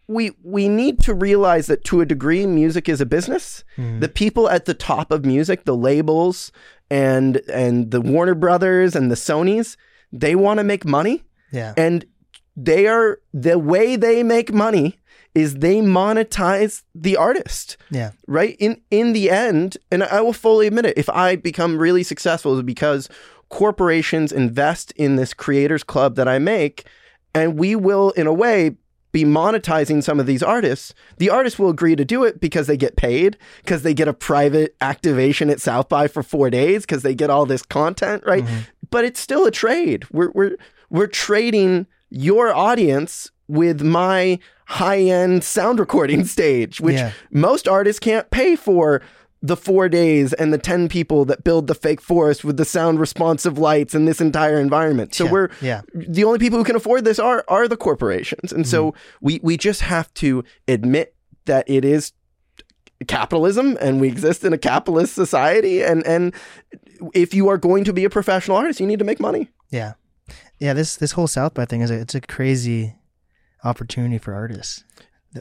[0.07, 3.63] we we need to realize that to a degree, music is a business.
[3.77, 3.99] Mhm.
[4.01, 6.51] The people at the top of music, the labels
[6.91, 9.75] and and the Warner Brothers and the Sonys,
[10.13, 11.23] they want to make money.
[11.51, 12.05] yeah And
[12.55, 14.97] they are the way they make money
[15.35, 18.11] is they monetize the artist Yeah.
[18.27, 18.55] right?
[18.59, 22.57] In in the end and i will fully admit it if i become really successful
[22.57, 23.09] it's because
[23.49, 26.85] corporations invest in this creators club that i make
[27.33, 28.75] and we will in a way
[29.11, 30.93] be monetizing some of these artists.
[31.19, 34.13] The artists will agree to do it because they get paid because they get a
[34.13, 38.43] private activation at south by for four days because they get all this content right?
[38.43, 38.59] Mm-hmm.
[38.91, 40.03] But it's still a trade.
[40.11, 40.57] We're we're
[40.89, 47.11] we're trading your audience with my high-end sound recording stage which Yeah.
[47.31, 49.01] most artists can't pay for
[49.41, 52.99] the four days and the 10 people that build the fake forest with the sound
[52.99, 55.13] responsive lights and this entire environment.
[55.13, 55.81] So Yeah, we're yeah.
[55.93, 58.51] the only people who can afford this are are the corporations.
[58.51, 59.25] And so Mm-hmm.
[59.25, 61.13] we we just have to admit
[61.45, 62.13] that it is
[63.07, 66.33] capitalism and we exist in a capitalist society and and
[67.13, 69.49] if you are going to be a professional artist, you need to make money.
[69.69, 69.93] Yeah.
[70.59, 72.95] Yeah, this this whole South by thing is a, it's a crazy
[73.65, 74.83] opportunity for artists.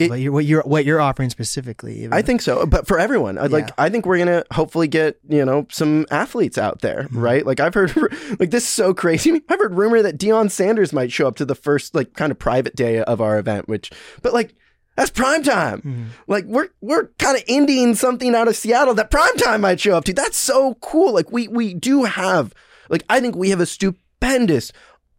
[0.00, 2.00] It- what you're what you're what you're offering specifically.
[2.00, 2.12] even.
[2.12, 5.44] I think so, but for everyone, I'd like I think we're gonna hopefully get you
[5.44, 7.18] know some athletes out there, Mm-hmm.
[7.20, 7.46] right?
[7.46, 7.94] Like I've heard,
[8.40, 9.40] like this is so crazy.
[9.48, 12.40] I've heard rumor that Deion Sanders might show up to the first like kind of
[12.40, 14.56] private day of our event, which, but like
[14.96, 15.80] that's prime time.
[15.82, 16.06] Mhm.
[16.26, 19.96] Like we're we're kind of ending something out of Seattle that prime time might show
[19.96, 20.12] up to.
[20.12, 21.12] That's so cool.
[21.14, 22.52] Like we we do have
[22.88, 24.72] like I think we have a stupendous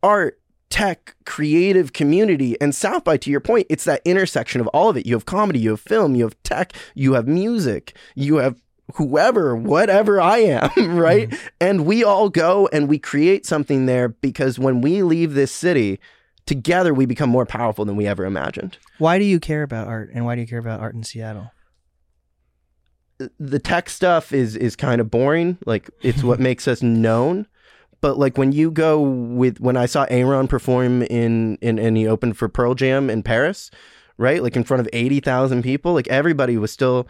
[0.03, 0.37] art
[0.69, 4.97] tech creative community and South by to your point it's that intersection of all of
[4.97, 8.61] it you have comedy you have film you have tech you have music you have
[8.95, 11.47] whoever whatever I am right mm-hmm.
[11.61, 15.99] and we all go and we create something there because when we leave this city
[16.45, 20.09] together we become more powerful than we ever imagined Why do you care about art
[20.13, 21.51] and why do you care about art in Seattle?
[23.19, 25.57] Uh, the tech stuff is is kind of boring.
[25.65, 27.47] Like it's what makes us known.
[28.01, 32.07] But like when you go with when I saw Ayron perform in in and he
[32.07, 33.71] opened for Pearl Jam in Paris,
[34.17, 34.41] right?
[34.43, 37.07] Like in front of eighty thousand people, like everybody was still.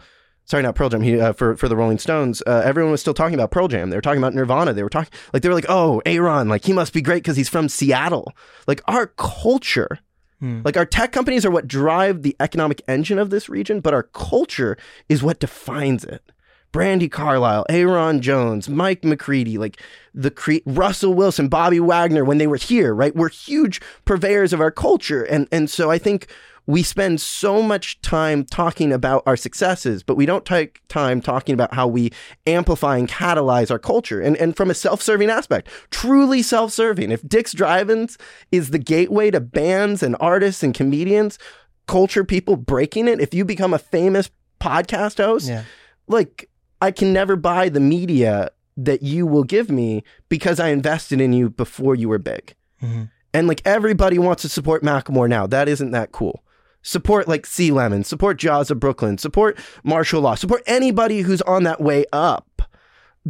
[0.48, 1.00] Sorry, not Pearl Jam.
[1.02, 3.90] He, uh, for for the Rolling Stones, uh, everyone was still talking about Pearl Jam.
[3.90, 4.74] They were talking about Nirvana.
[4.74, 7.36] They were talking like they were like, "Oh, Ayron, like he must be great because
[7.36, 8.32] he's from Seattle."
[8.68, 9.98] Like our culture
[10.38, 10.60] Hmm.
[10.66, 14.02] like our tech companies are what drive the economic engine of this region, but our
[14.02, 14.76] culture
[15.08, 16.30] is what defines it.
[16.76, 19.80] Brandi Carlile, Ayron Jones, Mike McCready, like
[20.12, 23.16] the cre- Russell Wilson, Bobby Wagner, when they were here, right?
[23.16, 25.22] We're huge purveyors of our culture.
[25.22, 26.26] And, and so I think
[26.66, 31.54] we spend so much time talking about our successes, but we don't take time talking
[31.54, 32.10] about how we
[32.46, 34.20] amplify and catalyze our culture.
[34.20, 37.10] And, and from a self serving aspect, truly self serving.
[37.10, 38.18] If Dick's Drive Ins
[38.52, 41.38] is the gateway to bands and artists and comedians,
[41.86, 44.28] culture people breaking it, if you become a famous
[44.60, 45.62] podcast host, Yeah.
[46.08, 51.20] like I can never buy the media that you will give me because I invested
[51.20, 52.54] in you before you were big.
[52.82, 53.10] Mhm.
[53.32, 55.46] And like everybody wants to support Macklemore now.
[55.46, 56.42] That isn't that cool.
[56.82, 61.64] Support like Sea Lemon, support Jaws of Brooklyn, support Martial Law, support anybody who's on
[61.64, 62.55] that way up.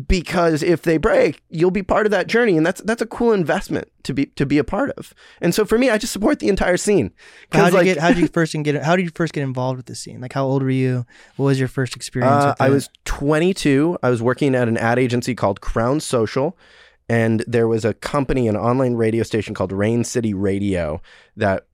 [0.09, 3.32] Because if they break, you'll be part of that journey, and that's that's a cool
[3.32, 5.14] investment to be to be a part of.
[5.40, 7.12] And so for me, I just support the entire scene.
[7.50, 7.98] How did you like, get?
[7.98, 8.82] How did you first get?
[8.82, 10.20] How did you first get involved with the scene?
[10.20, 11.06] Like, how old were you?
[11.37, 12.44] What was your first experience?
[12.44, 13.98] Uh, I was 22.
[14.02, 16.59] I was working at an ad agency called Crown Social,
[17.08, 21.00] and there was a company, an online radio station called Rain City Radio
[21.36, 21.66] that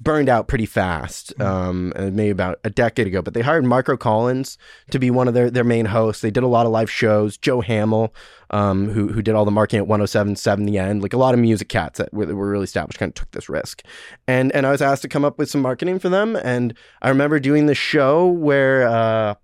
[0.00, 3.20] burned out pretty fast, um, uh, maybe about a decade ago.
[3.20, 4.56] But they hired Marco Collins
[4.90, 6.22] to be one of their, their main hosts.
[6.22, 7.36] They did a lot of live shows.
[7.36, 8.14] Joe Hamill,
[8.50, 11.40] um, who who did all the marketing at 107.7 The End, like a lot of
[11.40, 13.82] music cats that were, that were really established, kind of took this risk.
[14.26, 16.34] And and I was asked to come up with some marketing for them.
[16.34, 16.72] And
[17.02, 18.88] I remember doing the show where.
[18.88, 19.34] Uh,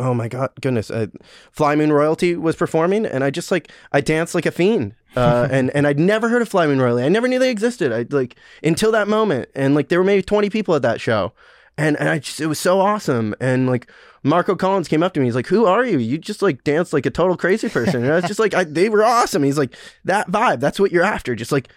[0.00, 1.06] oh my god goodness uh,
[1.52, 5.46] fly moon royalty was performing and i just like i danced like a fiend uh,
[5.50, 7.04] and and i'd never heard of fly moon royalty.
[7.04, 7.92] I never knew they existed.
[7.92, 11.32] I like until that moment and like there were maybe 20 people at that show
[11.76, 13.90] and and i just it was so awesome and like
[14.22, 15.98] marco collins came up to me he's like who are you?
[15.98, 18.02] You just like danced like a total crazy person.
[18.02, 20.92] And i was just like I, they were awesome he's like that vibe that's what
[20.92, 21.68] you're after just like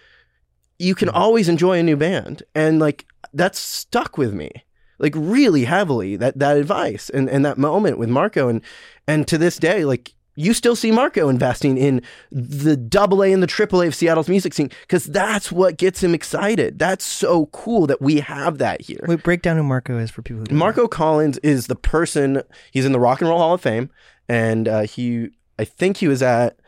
[0.78, 4.50] you can always enjoy a new band and like that's stuck with me
[4.98, 8.60] like really heavily that that advice and and that moment with Marco and
[9.06, 13.42] and to this day like you still see Marco investing in the double A and
[13.42, 16.78] the triple A of Seattle's music scene because that's what gets him excited.
[16.78, 19.04] That's so cool that we have that here.
[19.06, 20.58] Wait, break down who Marco is for people who don't know.
[20.58, 22.42] Marco Collins is the person.
[22.72, 23.90] He's in the Rock and Roll Hall of Fame,
[24.28, 26.58] and uh, he, I think he was at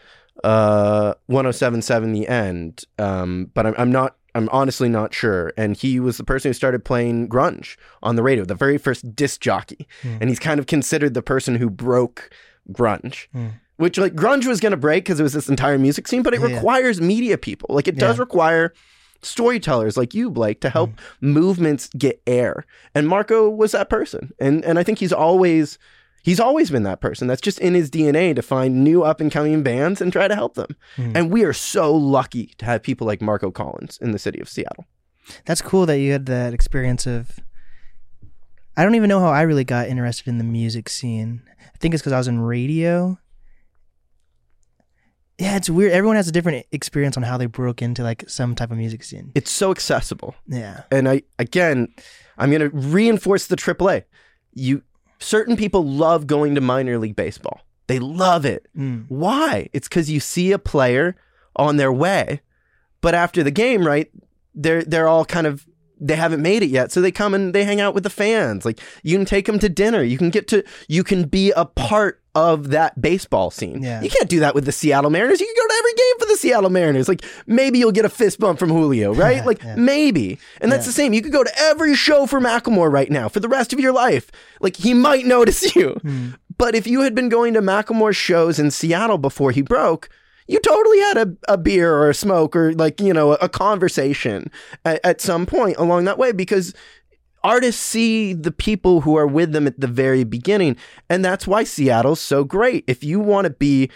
[0.44, 4.16] uh, 107.7 The End, um, but I'm, I'm not.
[4.36, 5.52] I'm honestly not sure.
[5.56, 9.14] And he was the person who started playing grunge on the radio, the very first
[9.16, 10.16] disc jockey, Hmm.
[10.20, 12.30] and he's kind of considered the person who broke
[12.70, 13.26] grunge.
[13.32, 13.46] Hmm.
[13.76, 16.34] Which like grunge was going to break because it was this entire music scene, but
[16.34, 16.54] it Yeah.
[16.54, 17.74] requires media people.
[17.74, 18.22] Like it does Yeah.
[18.22, 18.72] require
[19.22, 22.64] storytellers like you, Blake, to help movements get air.
[22.94, 24.32] And Marco was that person.
[24.38, 25.78] And and I think he's always
[26.26, 27.28] he's always been that person.
[27.28, 30.34] That's just in his DNA to find new up and coming bands and try to
[30.34, 30.76] help them.
[30.96, 31.12] Hmm.
[31.14, 34.48] And we are so lucky to have people like Marco Collins in the city of
[34.48, 34.86] Seattle.
[35.44, 37.38] That's cool that you had that experience of.
[38.76, 41.42] I don't even know how I really got interested in the music scene.
[41.62, 43.18] I think it's because I was in radio.
[45.38, 45.92] Yeah, it's weird.
[45.92, 49.04] Everyone has a different experience on how they broke into like some type of music
[49.04, 49.30] scene.
[49.36, 50.34] It's so accessible.
[50.48, 50.82] Yeah.
[50.90, 51.94] and I again,
[52.36, 54.04] I'm going to reinforce the AAA.
[54.52, 54.82] You
[55.18, 57.60] certain people love going to minor league baseball.
[57.86, 58.66] They love it.
[58.76, 59.06] Mm.
[59.08, 59.68] Why?
[59.72, 61.16] It's because you see a player
[61.54, 62.40] on their way,
[63.00, 64.10] but after the game, right?
[64.54, 65.66] They're they're all kind of
[65.98, 68.64] they haven't made it yet, so they come and they hang out with the fans.
[68.64, 70.02] Like you can take them to dinner.
[70.02, 73.82] You can get to you can be a part of that baseball scene.
[73.82, 74.02] Yeah.
[74.02, 75.40] You can't do that with the Seattle Mariners.
[75.40, 75.85] You can go to every game for
[76.36, 77.08] the Seattle Mariners.
[77.08, 79.44] Like maybe you'll get a fist bump from Julio, right?
[79.44, 79.76] Like Yeah.
[79.76, 80.38] maybe.
[80.60, 80.88] And that's Yeah.
[80.88, 81.12] the same.
[81.12, 83.92] You could go to every show for Macklemore right now for the rest of your
[83.92, 84.30] life.
[84.60, 85.90] Like he might notice you.
[86.02, 86.28] Hmm.
[86.58, 90.08] But if you had been going to Macklemore shows in Seattle before he broke,
[90.48, 93.48] you totally had a, a beer or a smoke or like, you know, a, a
[93.48, 94.50] conversation
[94.84, 96.72] at, at some point along that way because
[97.44, 100.76] artists see the people who are with them at the very beginning.
[101.10, 102.84] And that's why Seattle's so great.
[102.86, 103.90] If you want to be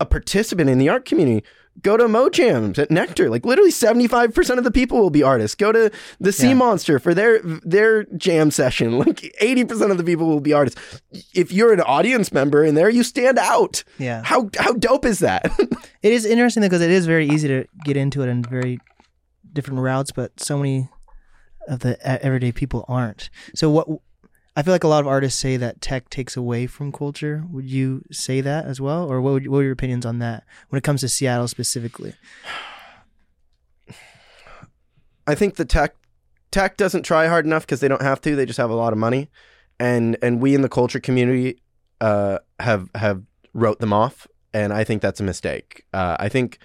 [0.00, 1.44] a participant in the art community,
[1.82, 3.28] go to Mojams at Nectar.
[3.30, 5.54] Like literally 75% of the people will be artists.
[5.54, 6.54] Go to the Sea Yeah.
[6.54, 8.98] Monster for their their jam session.
[9.04, 10.80] Like 80% of the people will be artists.
[11.34, 13.84] If you're an audience member in there, you stand out.
[13.98, 14.22] Yeah.
[14.24, 15.50] How how dope is that?
[16.02, 18.78] It is interesting because it is very easy to get into it in very
[19.54, 20.90] different routes, but so many
[21.66, 23.30] of the everyday people aren't.
[23.54, 23.88] So what
[24.56, 27.44] I feel like a lot of artists say that tech takes away from culture.
[27.50, 30.44] Would you say that as well, or what, would, what are your opinions on that
[30.68, 32.14] when it comes to Seattle specifically?
[35.26, 35.94] I think the tech
[36.50, 38.36] tech doesn't try hard enough because they don't have to.
[38.36, 39.28] They just have a lot of money,
[39.80, 41.60] and and we in the culture community
[42.00, 43.22] uh, have have
[43.54, 45.84] wrote them off, and I think that's a mistake.
[45.94, 46.58] Uh, I think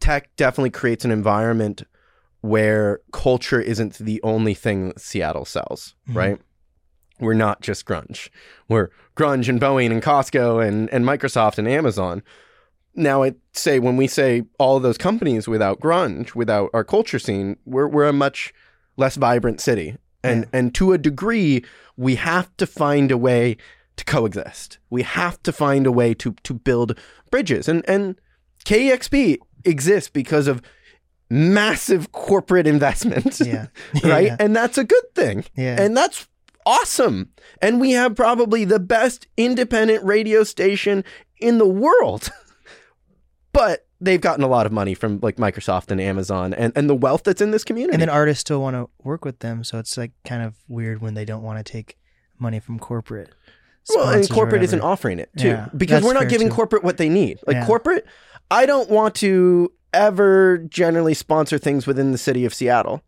[0.00, 1.84] tech definitely creates an environment
[2.40, 6.14] where culture isn't the only thing that Seattle sells, Mhm.
[6.16, 6.40] right?
[7.22, 8.28] We're not just grunge.
[8.68, 12.22] We're grunge and Boeing and Costco and, and Microsoft and Amazon.
[12.94, 17.18] Now, I'd say when we say all of those companies without grunge, without our culture
[17.18, 18.52] scene, we're, we're a much
[18.96, 19.96] less vibrant city.
[20.24, 20.58] And, Yeah.
[20.58, 21.64] and to a degree,
[21.96, 23.56] we have to find a way
[23.96, 24.78] to coexist.
[24.90, 26.98] We have to find a way to, to build
[27.30, 27.68] bridges.
[27.68, 28.20] And, and
[28.64, 30.60] KEXP exists because of
[31.30, 33.40] massive corporate investment.
[33.40, 33.66] Yeah.
[34.04, 34.26] right?
[34.26, 34.36] Yeah.
[34.38, 35.44] And that's a good thing.
[35.56, 35.80] Yeah.
[35.80, 36.28] And that's
[36.66, 37.30] awesome.
[37.60, 41.04] And we have probably the best independent radio station
[41.40, 42.30] in the world.
[43.52, 46.94] but they've gotten a lot of money from like Microsoft and Amazon and, and the
[46.94, 47.94] wealth that's in this community.
[47.94, 51.00] And then artists still want to work with them, so it's like kind of weird
[51.00, 51.96] when they don't want to take
[52.38, 53.30] money from corporate.
[53.94, 55.48] well, and corporate isn't offering it too.
[55.48, 56.54] Yeah, because we're not giving too.
[56.54, 57.38] corporate what they need.
[57.46, 57.66] Like Yeah.
[57.66, 58.06] corporate,
[58.50, 63.02] I don't want to ever generally sponsor things within the city of Seattle.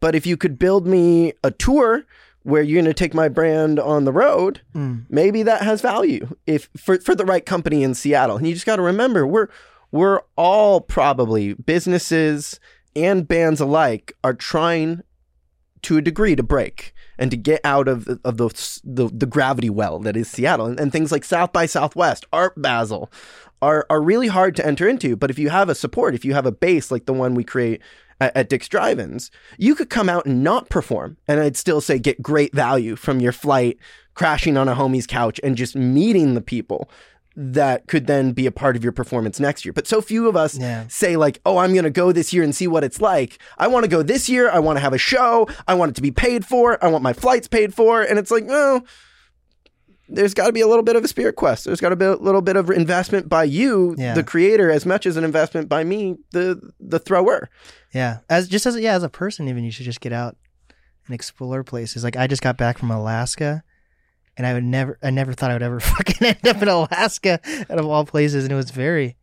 [0.00, 2.04] But if you could build me a tour
[2.42, 5.04] where you're going to take my brand on the road, Mm.
[5.08, 8.36] maybe that has value if for for the right company in Seattle.
[8.36, 9.48] And you just got to remember we're
[9.92, 12.58] we're all probably businesses
[12.96, 15.02] and bands alike are trying
[15.82, 18.48] to a degree to break and to get out of of the
[18.84, 22.54] the, the gravity well that is Seattle and, and things like South by Southwest, Art
[22.60, 23.10] Basel
[23.62, 25.16] are are really hard to enter into.
[25.16, 27.44] But if you have a support, if you have a base like the one we
[27.44, 27.80] create
[28.20, 31.98] at, at Dick's Drive-In's, you could come out and not perform, and I'd still say
[31.98, 33.78] get great value from your flight,
[34.14, 36.90] crashing on a homie's couch, and just meeting the people
[37.36, 39.72] that could then be a part of your performance next year.
[39.72, 40.84] But so few of us Yeah.
[40.88, 43.68] say like, "Oh, I'm going to go this year and see what it's like." I
[43.68, 44.50] want to go this year.
[44.50, 45.48] I want to have a show.
[45.66, 46.82] I want it to be paid for.
[46.84, 48.02] I want my flights paid for.
[48.02, 48.82] And it's like, no,
[50.08, 51.64] there's got to be a little bit of a spirit quest.
[51.66, 54.14] There's got to be a little bit of investment by you, Yeah.
[54.14, 57.48] the creator, as much as an investment by me, the the thrower.
[57.92, 60.36] Yeah, as just as yeah, as a person, even you should just get out
[61.06, 62.04] and explore places.
[62.04, 63.62] Like I just got back from Alaska,
[64.36, 67.40] and I would never, I never thought I would ever fucking end up in Alaska,
[67.68, 69.16] out of all places, and it was very,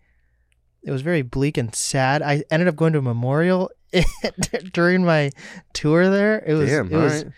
[0.84, 2.22] it was very bleak and sad.
[2.22, 3.72] I ended up going to a memorial
[4.74, 5.32] during my
[5.74, 6.44] tour there.
[6.46, 7.34] It was, Damn, it was, right.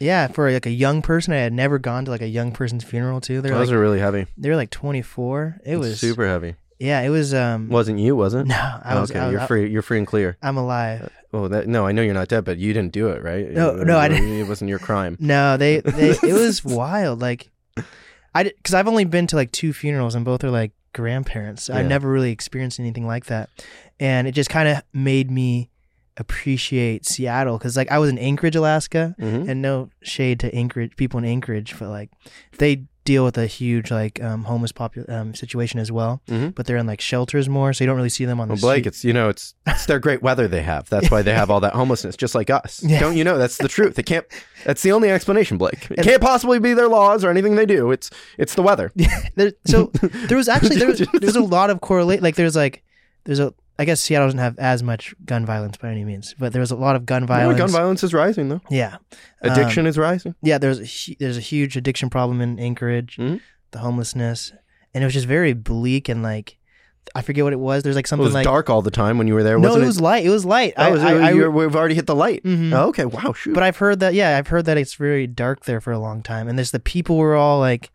[0.00, 1.32] yeah, for like a young person.
[1.32, 3.40] I had never gone to like a young person's funeral too.
[3.40, 4.26] They're Those like, are really heavy.
[4.36, 5.60] they were like twenty four.
[5.64, 6.56] It was super heavy.
[6.78, 7.32] Yeah, it was.
[7.34, 8.14] Um, Wasn't you?
[8.16, 8.44] Was it?
[8.46, 9.10] no, I was.
[9.10, 9.70] okay, I was- you're I- free.
[9.70, 10.36] You're free and clear.
[10.42, 11.10] I'm alive.
[11.32, 13.50] Oh, that no, I know you're not dead, but you didn't do it, right?
[13.50, 14.30] No, It- no, I didn't.
[14.32, 15.16] It wasn't your crime.
[15.20, 17.20] No, they, they it was wild.
[17.20, 17.50] Like,
[18.34, 21.68] I because I've only been to like two funerals and both are like grandparents.
[21.68, 21.88] I Yeah.
[21.88, 23.50] never really experienced anything like that,
[24.00, 25.70] and it just kind of made me
[26.18, 29.48] appreciate Seattle because like I was in Anchorage, Alaska, Mhm.
[29.48, 32.10] and no shade to Anchorage people in Anchorage, but like
[32.58, 36.20] they deal with a huge like um, homeless popu- um, situation as well.
[36.28, 36.54] Mhm.
[36.54, 38.60] But they're in like shelters more, so you don't really see them on the Well,
[38.60, 38.86] Blake, street.
[38.88, 40.88] it's you know, it's it's their great weather they have.
[40.90, 42.82] That's why they have all that homelessness, just like us.
[42.86, 43.00] Yeah.
[43.00, 43.38] Don't you know?
[43.38, 43.98] That's the truth.
[43.98, 44.26] It can't.
[44.64, 45.88] That's the only explanation, Blake.
[45.90, 47.90] It can't possibly be their laws or anything they do.
[47.92, 48.92] It's it's the weather.
[49.36, 49.90] there, so
[50.28, 52.82] there was actually there was, there's a lot of correlate like there's like
[53.24, 56.52] there's a I guess Seattle doesn't have as much gun violence by any means, but
[56.52, 57.58] there was a lot of gun violence.
[57.58, 58.62] gun violence is rising though.
[58.70, 58.96] Yeah,
[59.42, 60.34] Um, Addiction is rising.
[60.42, 60.56] yeah.
[60.58, 63.40] There's a, there's a huge addiction problem in Anchorage, Mhm.
[63.72, 64.52] the homelessness,
[64.94, 66.56] and it was just very bleak and like
[67.14, 67.82] I forget what it was.
[67.84, 69.58] There's like It something was like dark all the time when you were there.
[69.58, 70.24] no, wasn't it was light.
[70.26, 70.74] It was light.
[70.76, 72.42] Oh, I, was it- I, I- we've already hit the light.
[72.44, 72.72] Mhm.
[72.72, 73.04] Oh, okay.
[73.04, 73.32] Wow.
[73.32, 73.54] Shoot.
[73.54, 74.12] but I've heard that.
[74.14, 76.80] Yeah, I've heard that it's very dark there for a long time, and there's the
[76.80, 77.90] people were all like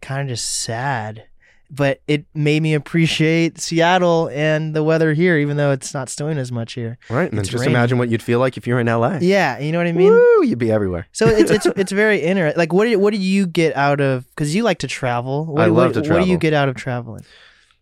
[0.00, 1.24] kind of just sad.
[1.70, 6.38] But it made me appreciate Seattle and the weather here, even though it's not snowing
[6.38, 6.96] as much here.
[7.10, 7.24] right.
[7.28, 7.74] And then it's just raining.
[7.74, 9.18] imagine what you'd feel like if you were in LA.
[9.20, 10.10] Yeah, you know what I mean.
[10.12, 11.06] Woo, you'd be everywhere.
[11.12, 12.58] So it's it's it's very interesting.
[12.58, 14.26] Like, what do what do you get out of?
[14.30, 15.46] Because you like to travel.
[15.46, 17.24] What, I what- love to What do you get out of traveling?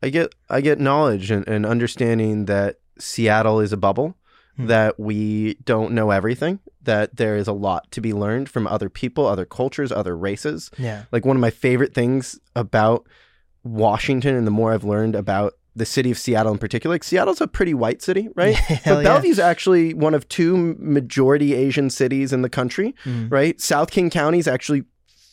[0.03, 4.17] I get I get knowledge and, and understanding that Seattle is a bubble,
[4.57, 4.67] Hmm.
[4.69, 8.89] that we don't know everything, that there is a lot to be learned from other
[8.89, 10.71] people, other cultures, other races.
[10.79, 13.05] Yeah, Like one of my favorite things about
[13.65, 17.41] Washington and the more I've learned about the city of Seattle in particular, like Seattle's
[17.41, 18.55] a pretty white city, right?
[18.55, 19.09] Hell but yeah.
[19.09, 23.31] Bellevue's actually one of two majority Asian cities in the country Mm.
[23.33, 23.61] right?
[23.61, 24.85] South King County is actually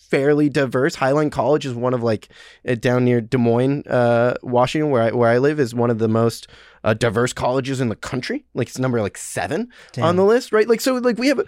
[0.10, 0.96] fairly diverse.
[0.96, 2.28] Highline College is one of like
[2.68, 6.00] uh, down near Des Moines, uh, Washington, where I where I live, is one of
[6.00, 6.48] the most
[6.84, 8.44] uh, diverse colleges in the country.
[8.56, 10.06] Like it's number like seven Damn.
[10.06, 10.68] on the list, right?
[10.68, 11.42] Like so, like we have.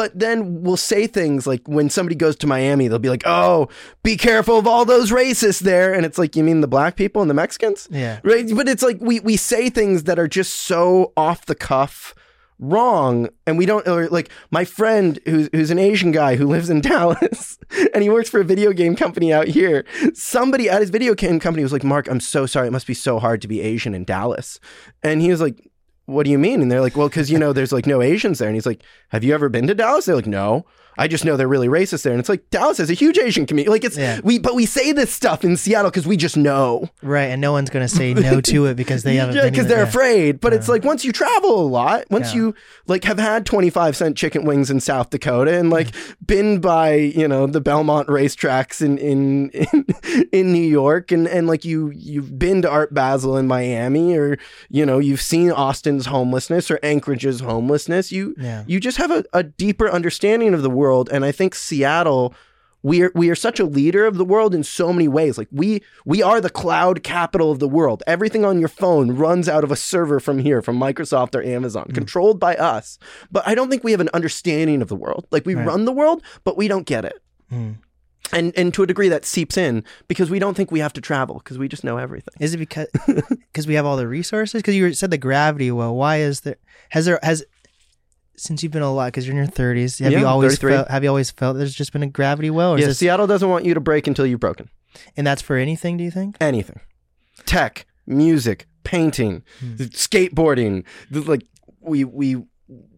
[0.00, 3.68] But then we'll say things like when somebody goes to Miami, they'll be like, "Oh,
[4.02, 7.20] be careful of all those racists there," and it's like, you mean the black people
[7.20, 7.86] and the Mexicans?
[7.90, 8.48] yeah, right?
[8.56, 12.14] But it's like we we say things that are just so off the cuff
[12.58, 16.68] wrong and we don't or like my friend who's who's an asian guy who lives
[16.68, 17.58] in dallas
[17.94, 19.82] and he works for a video game company out here
[20.12, 22.68] somebody at his video game company was like mark i'm so sorry.
[22.68, 24.60] It must be so hard to be asian in dallas.
[25.02, 25.69] And he was like
[26.10, 26.60] what do you mean?
[26.62, 28.48] And they're like well because you know there's like no asians there.
[28.48, 30.06] And he's like have you ever been to dallas?
[30.06, 30.66] They're like no
[31.00, 33.46] I just know they're really racist there, and it's like Dallas has a huge Asian
[33.46, 33.70] community.
[33.70, 34.20] Like it's Yeah.
[34.22, 36.88] we, but we say this stuff in Seattle because we just know.
[37.02, 37.24] right.
[37.30, 39.34] And no one's gonna say no to it because they haven't.
[39.36, 39.88] Yeah, because they're Yeah.
[39.88, 40.40] afraid.
[40.40, 42.36] But it's like once you travel a lot, once Yeah.
[42.40, 42.54] you
[42.86, 45.88] like have had twenty five cent chicken wings in South Dakota and like
[46.24, 49.86] been by you know the Belmont racetracks in in in,
[50.32, 54.38] in New York and and like you you've been to Art Basel in Miami or
[54.68, 58.12] you know you've seen Austin's homelessness or Anchorage's homelessness.
[58.12, 58.64] You Yeah.
[58.66, 62.34] you just have a, a deeper understanding of the world, and I think Seattle
[62.82, 65.36] we are we are such a leader of the world in so many ways.
[65.36, 68.02] Like we we are the cloud capital of the world.
[68.06, 71.86] Everything on your phone runs out of a server from here, from Microsoft or Amazon,
[71.90, 71.94] Mm.
[71.94, 72.98] controlled by us.
[73.30, 75.26] But I don't think we have an understanding of the world.
[75.30, 75.66] Like we Right.
[75.66, 77.20] run the world, but we don't get it.
[77.52, 77.74] Mm.
[78.32, 81.00] And and to a degree that seeps in because we don't think we have to
[81.02, 82.32] travel because we just know everything.
[82.40, 82.86] Is it because
[83.52, 84.62] because we have all the resources?
[84.62, 85.94] Because you said the gravity well.
[85.94, 86.56] Why is there?
[86.90, 87.44] Has there has
[88.40, 90.02] since you've been a lot because you're in your 30s?
[90.02, 90.72] Have Yeah, you always 33.
[90.72, 90.88] felt?
[90.90, 92.72] Have you always felt there's just been a gravity well?
[92.72, 94.68] Or is Yeah, this, Seattle doesn't want you to break until you've broken.
[95.16, 95.96] and that's for anything?
[95.96, 96.36] Do you think?
[96.40, 96.80] anything
[97.46, 99.74] tech music painting Hmm.
[99.76, 101.42] skateboarding like
[101.80, 102.36] we we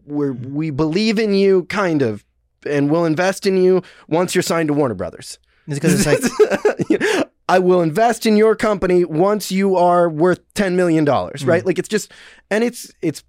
[0.05, 2.25] we we believe in you kind of
[2.65, 5.37] and we'll invest in you once you're signed to warner brothers
[5.67, 10.75] Is because it's like i will invest in your company once you are worth 10
[10.75, 12.11] million dollars right like it's just
[12.49, 13.23] and it's it's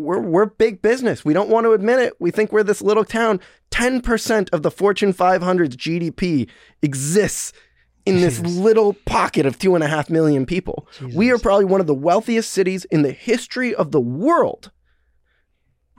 [0.00, 1.24] we're, we're big business.
[1.24, 2.14] We don't want to admit it.
[2.18, 3.40] We think we're this little town.
[3.70, 6.48] 10% of the Fortune 500's GDP
[6.82, 7.52] exists
[8.06, 8.56] in this Jesus.
[8.56, 10.88] little pocket of two and a half million people.
[11.14, 14.70] We are probably one of the wealthiest cities in the history of the world.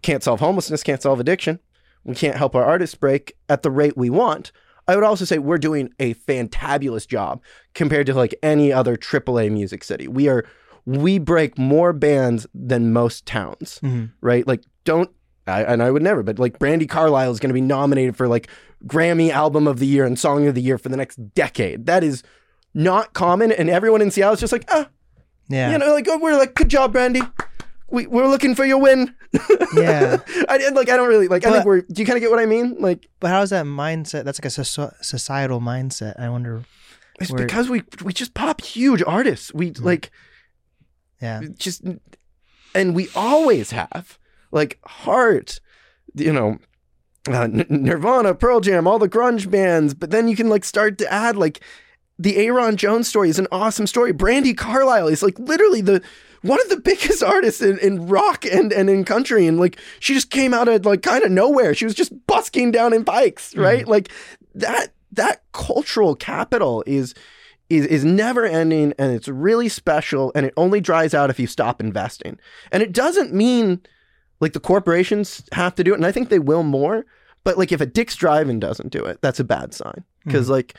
[0.02, 1.60] Can't solve homelessness, can't solve addiction.
[2.04, 4.52] We can't help our artists break at the rate we want.
[4.88, 7.42] I would also say we're doing a fantabulous job
[7.76, 10.08] compared to like any other AAA music city.
[10.08, 10.44] We are
[10.86, 14.12] we break more bands than most towns, Mhm.
[14.22, 14.46] right?
[14.48, 15.10] Like don't
[15.48, 18.28] I, and I would never, but like Brandi Carlile is going to be nominated for
[18.28, 18.48] like
[18.86, 21.88] Grammy Album of the Year and Song of the Year for the next decade.
[21.88, 22.24] That is
[22.74, 24.88] not common, and everyone in Seattle is just like, ah,
[25.50, 27.28] yeah, you know, like oh, we're like, good job, Brandi.
[27.90, 29.14] We we're looking for your win.
[29.76, 30.18] Yeah.
[30.50, 30.90] I like.
[30.90, 31.46] I don't really like.
[31.46, 31.82] I think we're.
[31.82, 32.78] Do you kind of get what I mean?
[32.80, 34.24] Like, but how's that mindset?
[34.24, 36.18] That's like a soci- societal mindset.
[36.20, 36.64] I wonder.
[37.20, 39.54] it's We're- because we we just pop huge artists.
[39.54, 40.12] We like
[41.22, 41.84] Yeah, just,
[42.74, 44.18] and we always have
[44.52, 45.60] like Heart,
[46.16, 46.58] you know.
[47.30, 50.98] Uh, N- Nirvana, Pearl Jam, all the grunge bands, but then you can like start
[50.98, 51.62] to add like
[52.18, 54.12] the Ayron Jones story is an awesome story.
[54.12, 56.02] Brandi Carlile is like literally the
[56.42, 59.46] one of the biggest artists in, in rock and, and in country.
[59.46, 61.76] And like, she just came out of like kind of nowhere.
[61.76, 63.88] She was just busking down in bikes, right?
[63.88, 64.10] Like
[64.56, 67.14] that, that cultural capital is,
[67.72, 71.48] is, is never ending and it's really special and it only dries out if you
[71.48, 72.38] stop investing.
[72.72, 73.82] And it doesn't mean
[74.40, 75.96] like the corporations have to do it.
[75.98, 77.06] And I think they will more.
[77.44, 80.04] But like if a Dick's Drive-In doesn't do it, that's a bad sign.
[80.24, 80.30] Hmm.
[80.30, 80.76] Because like,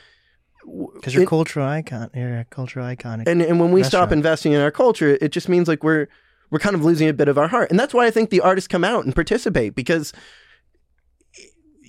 [0.65, 2.09] w- Because you're it- cultural icon.
[2.13, 3.23] You're a cultural icon.
[3.27, 6.07] and and when we stop investing in our culture, it just means like we're
[6.51, 7.69] we're kind of losing a bit of our heart.
[7.71, 10.13] And that's why I think the artists come out and participate because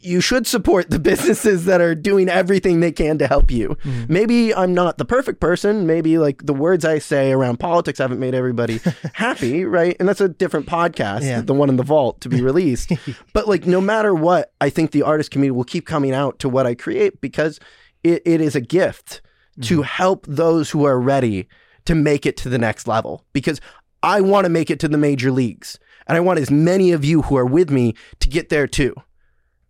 [0.05, 3.71] you should support the businesses that are doing everything they can to help you.
[3.85, 4.13] Mm-hmm.
[4.13, 5.87] Maybe I'm not the perfect person.
[5.87, 8.81] Maybe like the words I say around politics haven't made everybody
[9.15, 9.97] happy, right?
[9.99, 11.41] And that's a different podcast, Yeah.
[11.41, 12.93] the one in the vault to be released.
[13.33, 16.49] but like no matter what, I think the artist community will keep coming out to
[16.49, 17.59] what I create because
[18.03, 19.23] it, it is a gift
[19.63, 21.49] to help those who are ready
[21.87, 23.61] to make it to the next level because
[24.03, 27.05] I want to make it to the major leagues and I want as many of
[27.05, 28.95] you who are with me to get there too.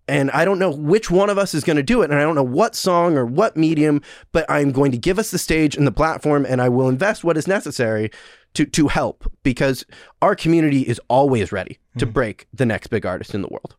[0.06, 2.10] And I don't know which one of us is going to do it.
[2.10, 4.02] And I don't know what song or what medium,
[4.32, 7.24] but I'm going to give us the stage and the platform and I will invest
[7.24, 8.10] what is necessary
[8.54, 9.84] to, to help because
[10.22, 12.12] our community is always ready to hmm.
[12.12, 13.74] break the next big artist in the world.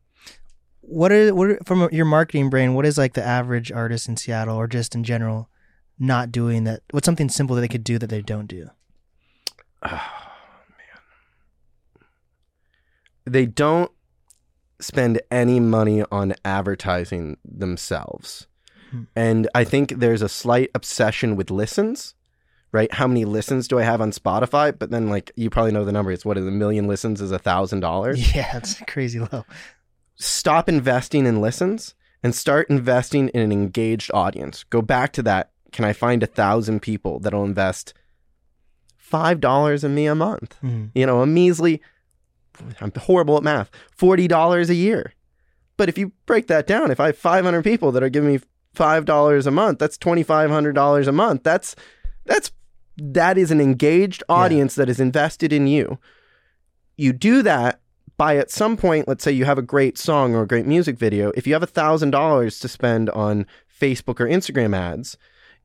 [0.82, 2.74] what is what are, from your marketing brain?
[2.74, 5.50] What is like the average artist in Seattle or just in general
[5.98, 6.82] not doing that?
[6.92, 8.70] What's something simple that they could do that they don't do?
[9.84, 9.90] Oh,
[10.70, 12.06] man.
[13.26, 13.92] They don't
[14.80, 18.48] spend any money on advertising themselves.
[19.14, 22.14] And I think there's a slight obsession with listens,
[22.72, 22.94] right?
[22.94, 24.78] How many listens do I have on Spotify?
[24.78, 26.14] But then, like, you probably know the number.
[26.14, 28.20] It's what is a million listens is a thousand dollars.
[28.36, 29.44] Yeah, it's crazy low.
[30.16, 34.64] Stop investing in listens and start investing in an engaged audience.
[34.64, 35.52] Go back to that.
[35.74, 37.94] Can I find a thousand people that'll invest
[38.96, 40.56] five dollars in me a month?
[40.64, 40.92] Mhm.
[40.96, 41.82] You know, a measly.
[42.82, 43.70] I'm horrible at math.
[43.92, 45.14] Forty dollars a year.
[45.78, 48.40] But if you break that down, if I have 500 people that are giving me
[48.74, 51.44] five dollars a month, that's twenty five hundred dollars a month.
[51.44, 51.76] That's
[52.26, 52.52] that's
[52.98, 56.00] that is an engaged audience that is invested in you.
[56.98, 57.82] You do that
[58.18, 60.98] by at some point, let's say you have a great song or a great music
[60.98, 61.32] video.
[61.36, 63.46] If you have a thousand dollars to spend on
[63.82, 65.18] Facebook or Instagram ads,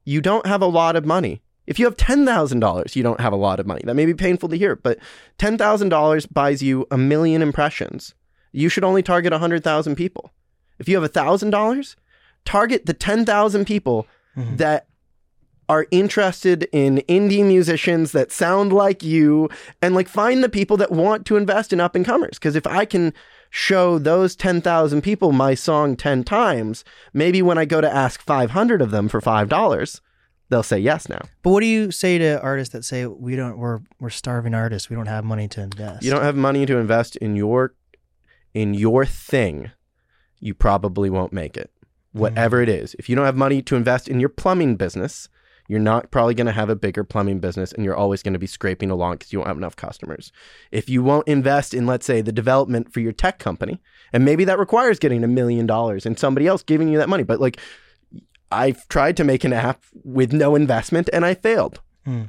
[0.05, 1.43] you don't have a lot of money.
[1.71, 3.83] If you have $10,000, you don't have a lot of money.
[3.85, 4.99] That may be painful to hear, but
[5.39, 8.13] $10,000 buys you a million impressions.
[8.51, 10.33] You should only target 100,000 people.
[10.81, 11.97] If you have $1,000,
[12.45, 14.57] target the 10,000 people mm-hmm.
[14.57, 14.89] that
[15.69, 19.49] are interested in indie musicians that sound like you
[19.81, 22.67] and like find the people that want to invest in up and comers because if
[22.67, 23.15] i can
[23.51, 28.83] show those 10,000 people my song 10 times maybe when i go to ask 500
[28.83, 30.01] of them for $5
[30.51, 31.21] they'll say yes now.
[31.43, 34.91] But what do you say to artists that say we don't we're we're starving artists,
[34.91, 36.03] we don't have money to invest?
[36.03, 37.75] you don't have money to invest in your
[38.53, 39.71] in your thing
[40.41, 41.71] you probably won't make it.
[42.13, 42.65] Whatever mm.
[42.65, 42.95] it is.
[42.99, 45.29] If you don't have money to invest in your plumbing business
[45.71, 48.41] you're not probably going to have a bigger plumbing business and you're always going to
[48.41, 50.33] be scraping along because you don't have enough customers.
[50.73, 53.81] If you won't invest in let's say the development for your tech company
[54.13, 57.23] and maybe that requires getting a million dollars and somebody else giving you that money
[57.23, 57.61] but like
[58.51, 62.23] i've tried to make an app with no investment and i failed Hmm.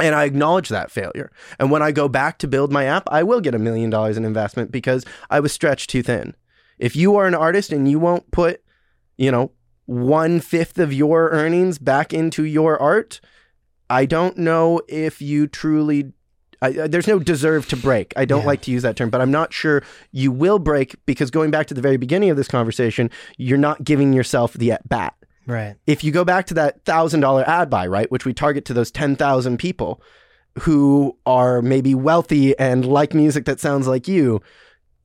[0.00, 1.30] and I acknowledge that failure.
[1.60, 4.16] And when I go back to build my app, I will get a million dollars
[4.16, 6.34] in investment because I was stretched too thin.
[6.78, 8.62] If you are an artist and you won't put,
[9.16, 9.52] you know,
[9.86, 13.20] one fifth of your earnings back into your art,
[13.88, 16.12] I don't know if you truly.
[16.60, 18.12] I, I- there's no deserve to break.
[18.16, 18.46] I don't Yeah.
[18.46, 21.66] like to use that term, but I'm not sure you will break because going back
[21.68, 25.14] to the very beginning of this conversation, you're not giving yourself the at bat
[25.46, 25.76] Right.
[25.86, 28.74] if you go back to that thousand dollar ad buy, right, which we target to
[28.74, 30.00] those ten thousand people
[30.60, 34.40] who are maybe wealthy and like music that sounds like you,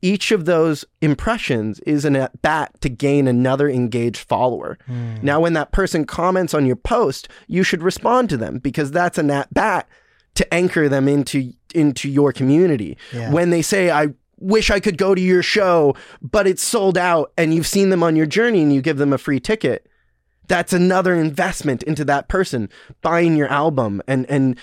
[0.01, 4.77] each of those impressions is an at bat to gain another engaged follower.
[4.85, 5.15] Hmm.
[5.21, 9.17] Now, when that person comments on your post, you should respond to them because that's
[9.17, 9.87] an at bat
[10.35, 12.97] to anchor them into into your community.
[13.11, 13.31] Yeah.
[13.31, 14.09] When they say, "I
[14.39, 18.03] wish I could go to your show, but it's sold out," and you've seen them
[18.03, 19.87] on your journey and you give them a free ticket,
[20.47, 22.69] that's another investment into that person
[23.01, 24.57] buying your album and and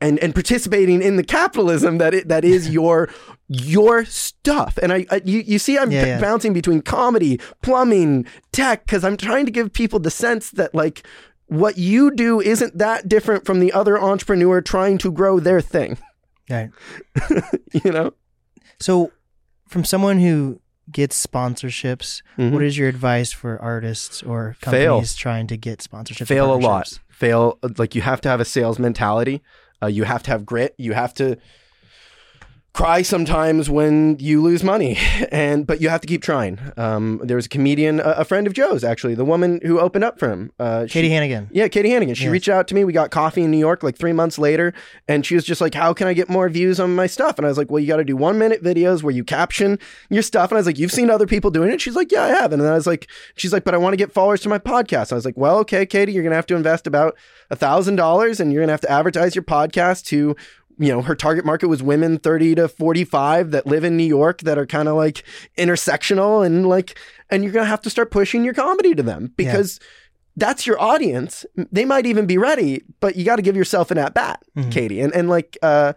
[0.00, 3.08] and and participating in the capitalism that it, that is your
[3.48, 4.78] your stuff.
[4.82, 6.20] And I, I you you see I'm Yeah, b- yeah.
[6.20, 11.06] bouncing between comedy, plumbing, tech cuz I'm trying to give people the sense that like
[11.46, 15.98] what you do isn't that different from the other entrepreneur trying to grow their thing,
[16.48, 16.70] Right.
[17.84, 18.14] you know?
[18.80, 19.12] So,
[19.68, 22.50] from someone who gets sponsorships, Mhm.
[22.52, 24.94] what is your advice for artists or Fail.
[24.94, 26.26] companies trying to get sponsorships?
[26.26, 29.42] fail a lot fail like you have to have a sales mentality
[29.82, 30.74] Uh, you have to have grit.
[30.78, 31.36] You have to
[32.74, 34.98] cry sometimes when you lose money.
[35.30, 36.58] And but you have to keep trying.
[36.76, 40.04] Um, there was a comedian a, a, friend of joe's actually the woman who opened
[40.04, 40.52] up for him.
[40.58, 41.48] Uh, katie she, hannigan.
[41.52, 42.14] Yeah katie hannigan.
[42.14, 42.32] She yes.
[42.32, 42.84] reached out to me.
[42.84, 44.74] We got coffee in new york like three months later.
[45.08, 47.38] And she was just like how can i get more views on my stuff?
[47.38, 49.78] And i was like well you got to do one minute videos where you caption
[50.10, 50.50] your stuff.
[50.50, 51.80] And i was like you've seen other people doing it?
[51.80, 52.52] She's like yeah i have.
[52.52, 54.58] And then i was like she's like but i want to get followers to my
[54.58, 55.12] podcast.
[55.12, 57.16] I was like well okay katie you're gonna have to invest about
[57.50, 60.36] a thousand dollars and you're gonna have to advertise your podcast to
[60.78, 64.40] you know, her target market was women 30 to 45 that live in New York
[64.42, 65.24] that are kind of like
[65.58, 66.98] intersectional and like,
[67.30, 69.86] and you're going to have to start pushing your comedy to them because yeah.
[70.36, 71.44] that's your audience.
[71.56, 74.70] They might even be ready, but you got to give yourself an at bat, mm-hmm.
[74.70, 75.00] Katie.
[75.00, 75.92] And, and like, uh,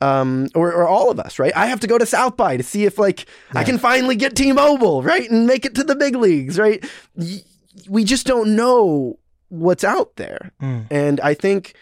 [0.00, 1.54] um, or, or all of us, right?
[1.56, 3.60] I have to go to South by to see if like yeah.
[3.60, 6.84] I can finally get T-Mobile, right, and make it to the big leagues, right?
[7.88, 9.18] We just don't know
[9.48, 10.86] what's out there, mm.
[10.90, 11.74] and I think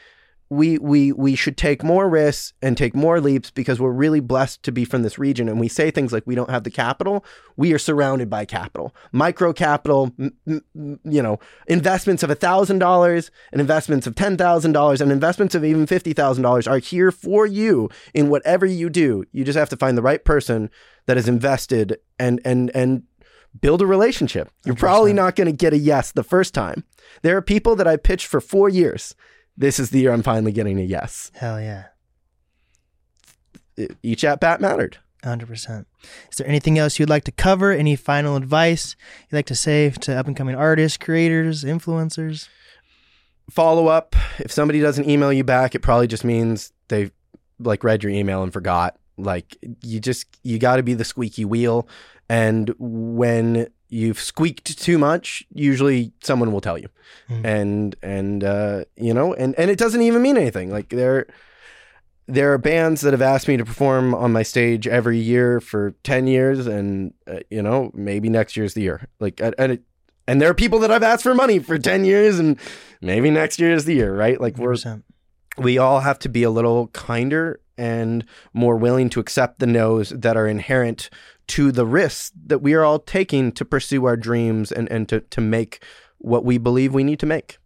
[0.53, 4.63] we we we should take more risks and take more leaps because we're really blessed
[4.65, 5.49] to be from this region.
[5.49, 7.25] And we say things like we don't have the capital.
[7.57, 8.95] We are surrounded by capital.
[9.13, 11.39] Micro capital m- m- you know
[11.69, 17.47] investments of $1000 and investments of $10000 and investments of even $50000 are here for
[17.47, 19.25] you in whatever you do.
[19.33, 20.69] You just have to find the right person
[21.07, 23.05] that is invested and and and
[23.59, 24.51] build a relationship.
[24.67, 26.85] You're probably not going to get a yes the first time.
[27.23, 29.15] There are people that i pitched for 4 years
[29.57, 31.31] this is the year I'm finally getting a yes.
[31.35, 31.85] Hell yeah.
[34.03, 34.99] Each at bat mattered.
[35.23, 35.87] 100%.
[36.31, 37.71] Is there anything else you'd like to cover?
[37.71, 38.97] Any final advice
[39.31, 42.49] you'd like to say to up and coming artists, creators, influencers?
[43.51, 44.17] Follow up.
[44.39, 47.11] If somebody doesn't email you back, it probably just means they
[47.59, 48.99] like read your email and forgot.
[49.17, 51.87] Like you just you got to be the squeaky wheel
[52.29, 56.89] and when you've squeaked too much, usually someone will tell you.
[57.29, 57.45] Mm.
[57.45, 60.71] And and uh, you know, and and it doesn't even mean anything.
[60.71, 61.27] Like there
[62.27, 65.91] there are bands that have asked me to perform on my stage every year for
[66.05, 69.09] 10 years and uh, you know, maybe next year's the year.
[69.21, 69.83] Like and it,
[70.27, 72.59] and there are people that I've asked for money for 10 years and
[73.03, 74.41] maybe next year is the year, right?
[74.41, 75.03] Like we're 100%.
[75.59, 78.25] we all have to be a little kinder and
[78.55, 81.11] more willing to accept the no's that are inherent
[81.49, 85.21] to the risks that we are all taking to pursue our dreams and, and to,
[85.21, 85.85] to make
[86.19, 87.59] what we believe we need to make.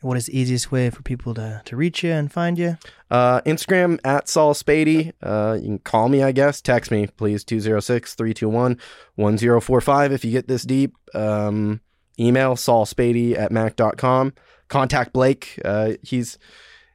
[0.00, 2.78] What is the easiest way for people to, to reach you and find you?
[3.10, 5.12] Uh, Instagram at Saul Spady.
[5.20, 6.60] Uh, you can call me, I guess.
[6.60, 8.78] Text me, please, 206 321
[9.16, 10.94] 1045 if you get this deep.
[11.14, 11.80] Um,
[12.18, 14.34] email saulspady at mac.com.
[14.68, 15.60] Contact Blake.
[15.64, 16.38] Uh, he's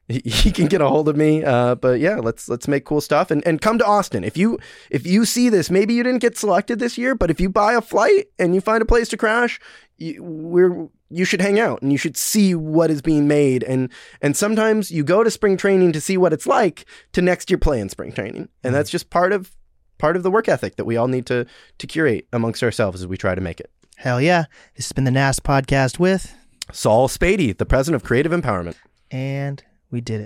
[0.08, 1.44] he can get a hold of me.
[1.44, 4.24] Uh, but yeah, let's let's make cool stuff and, and come to Austin.
[4.24, 7.40] If you if you see this, maybe you didn't get selected this year, but if
[7.40, 9.60] you buy a flight and you find a place to crash,
[9.98, 13.90] you, we're you should hang out and you should see what is being made and
[14.22, 17.58] and sometimes you go to spring training to see what it's like to next year
[17.58, 18.74] play in spring training and mm-hmm.
[18.74, 19.56] that's just part of
[20.00, 21.46] part of the work ethic that we all need to
[21.78, 24.46] to curate amongst ourselves as we try to make it hell yeah
[24.76, 26.36] this has been the nas podcast with
[26.72, 28.76] Saul Spady the president of creative empowerment
[29.12, 29.64] and
[29.94, 30.22] we did it.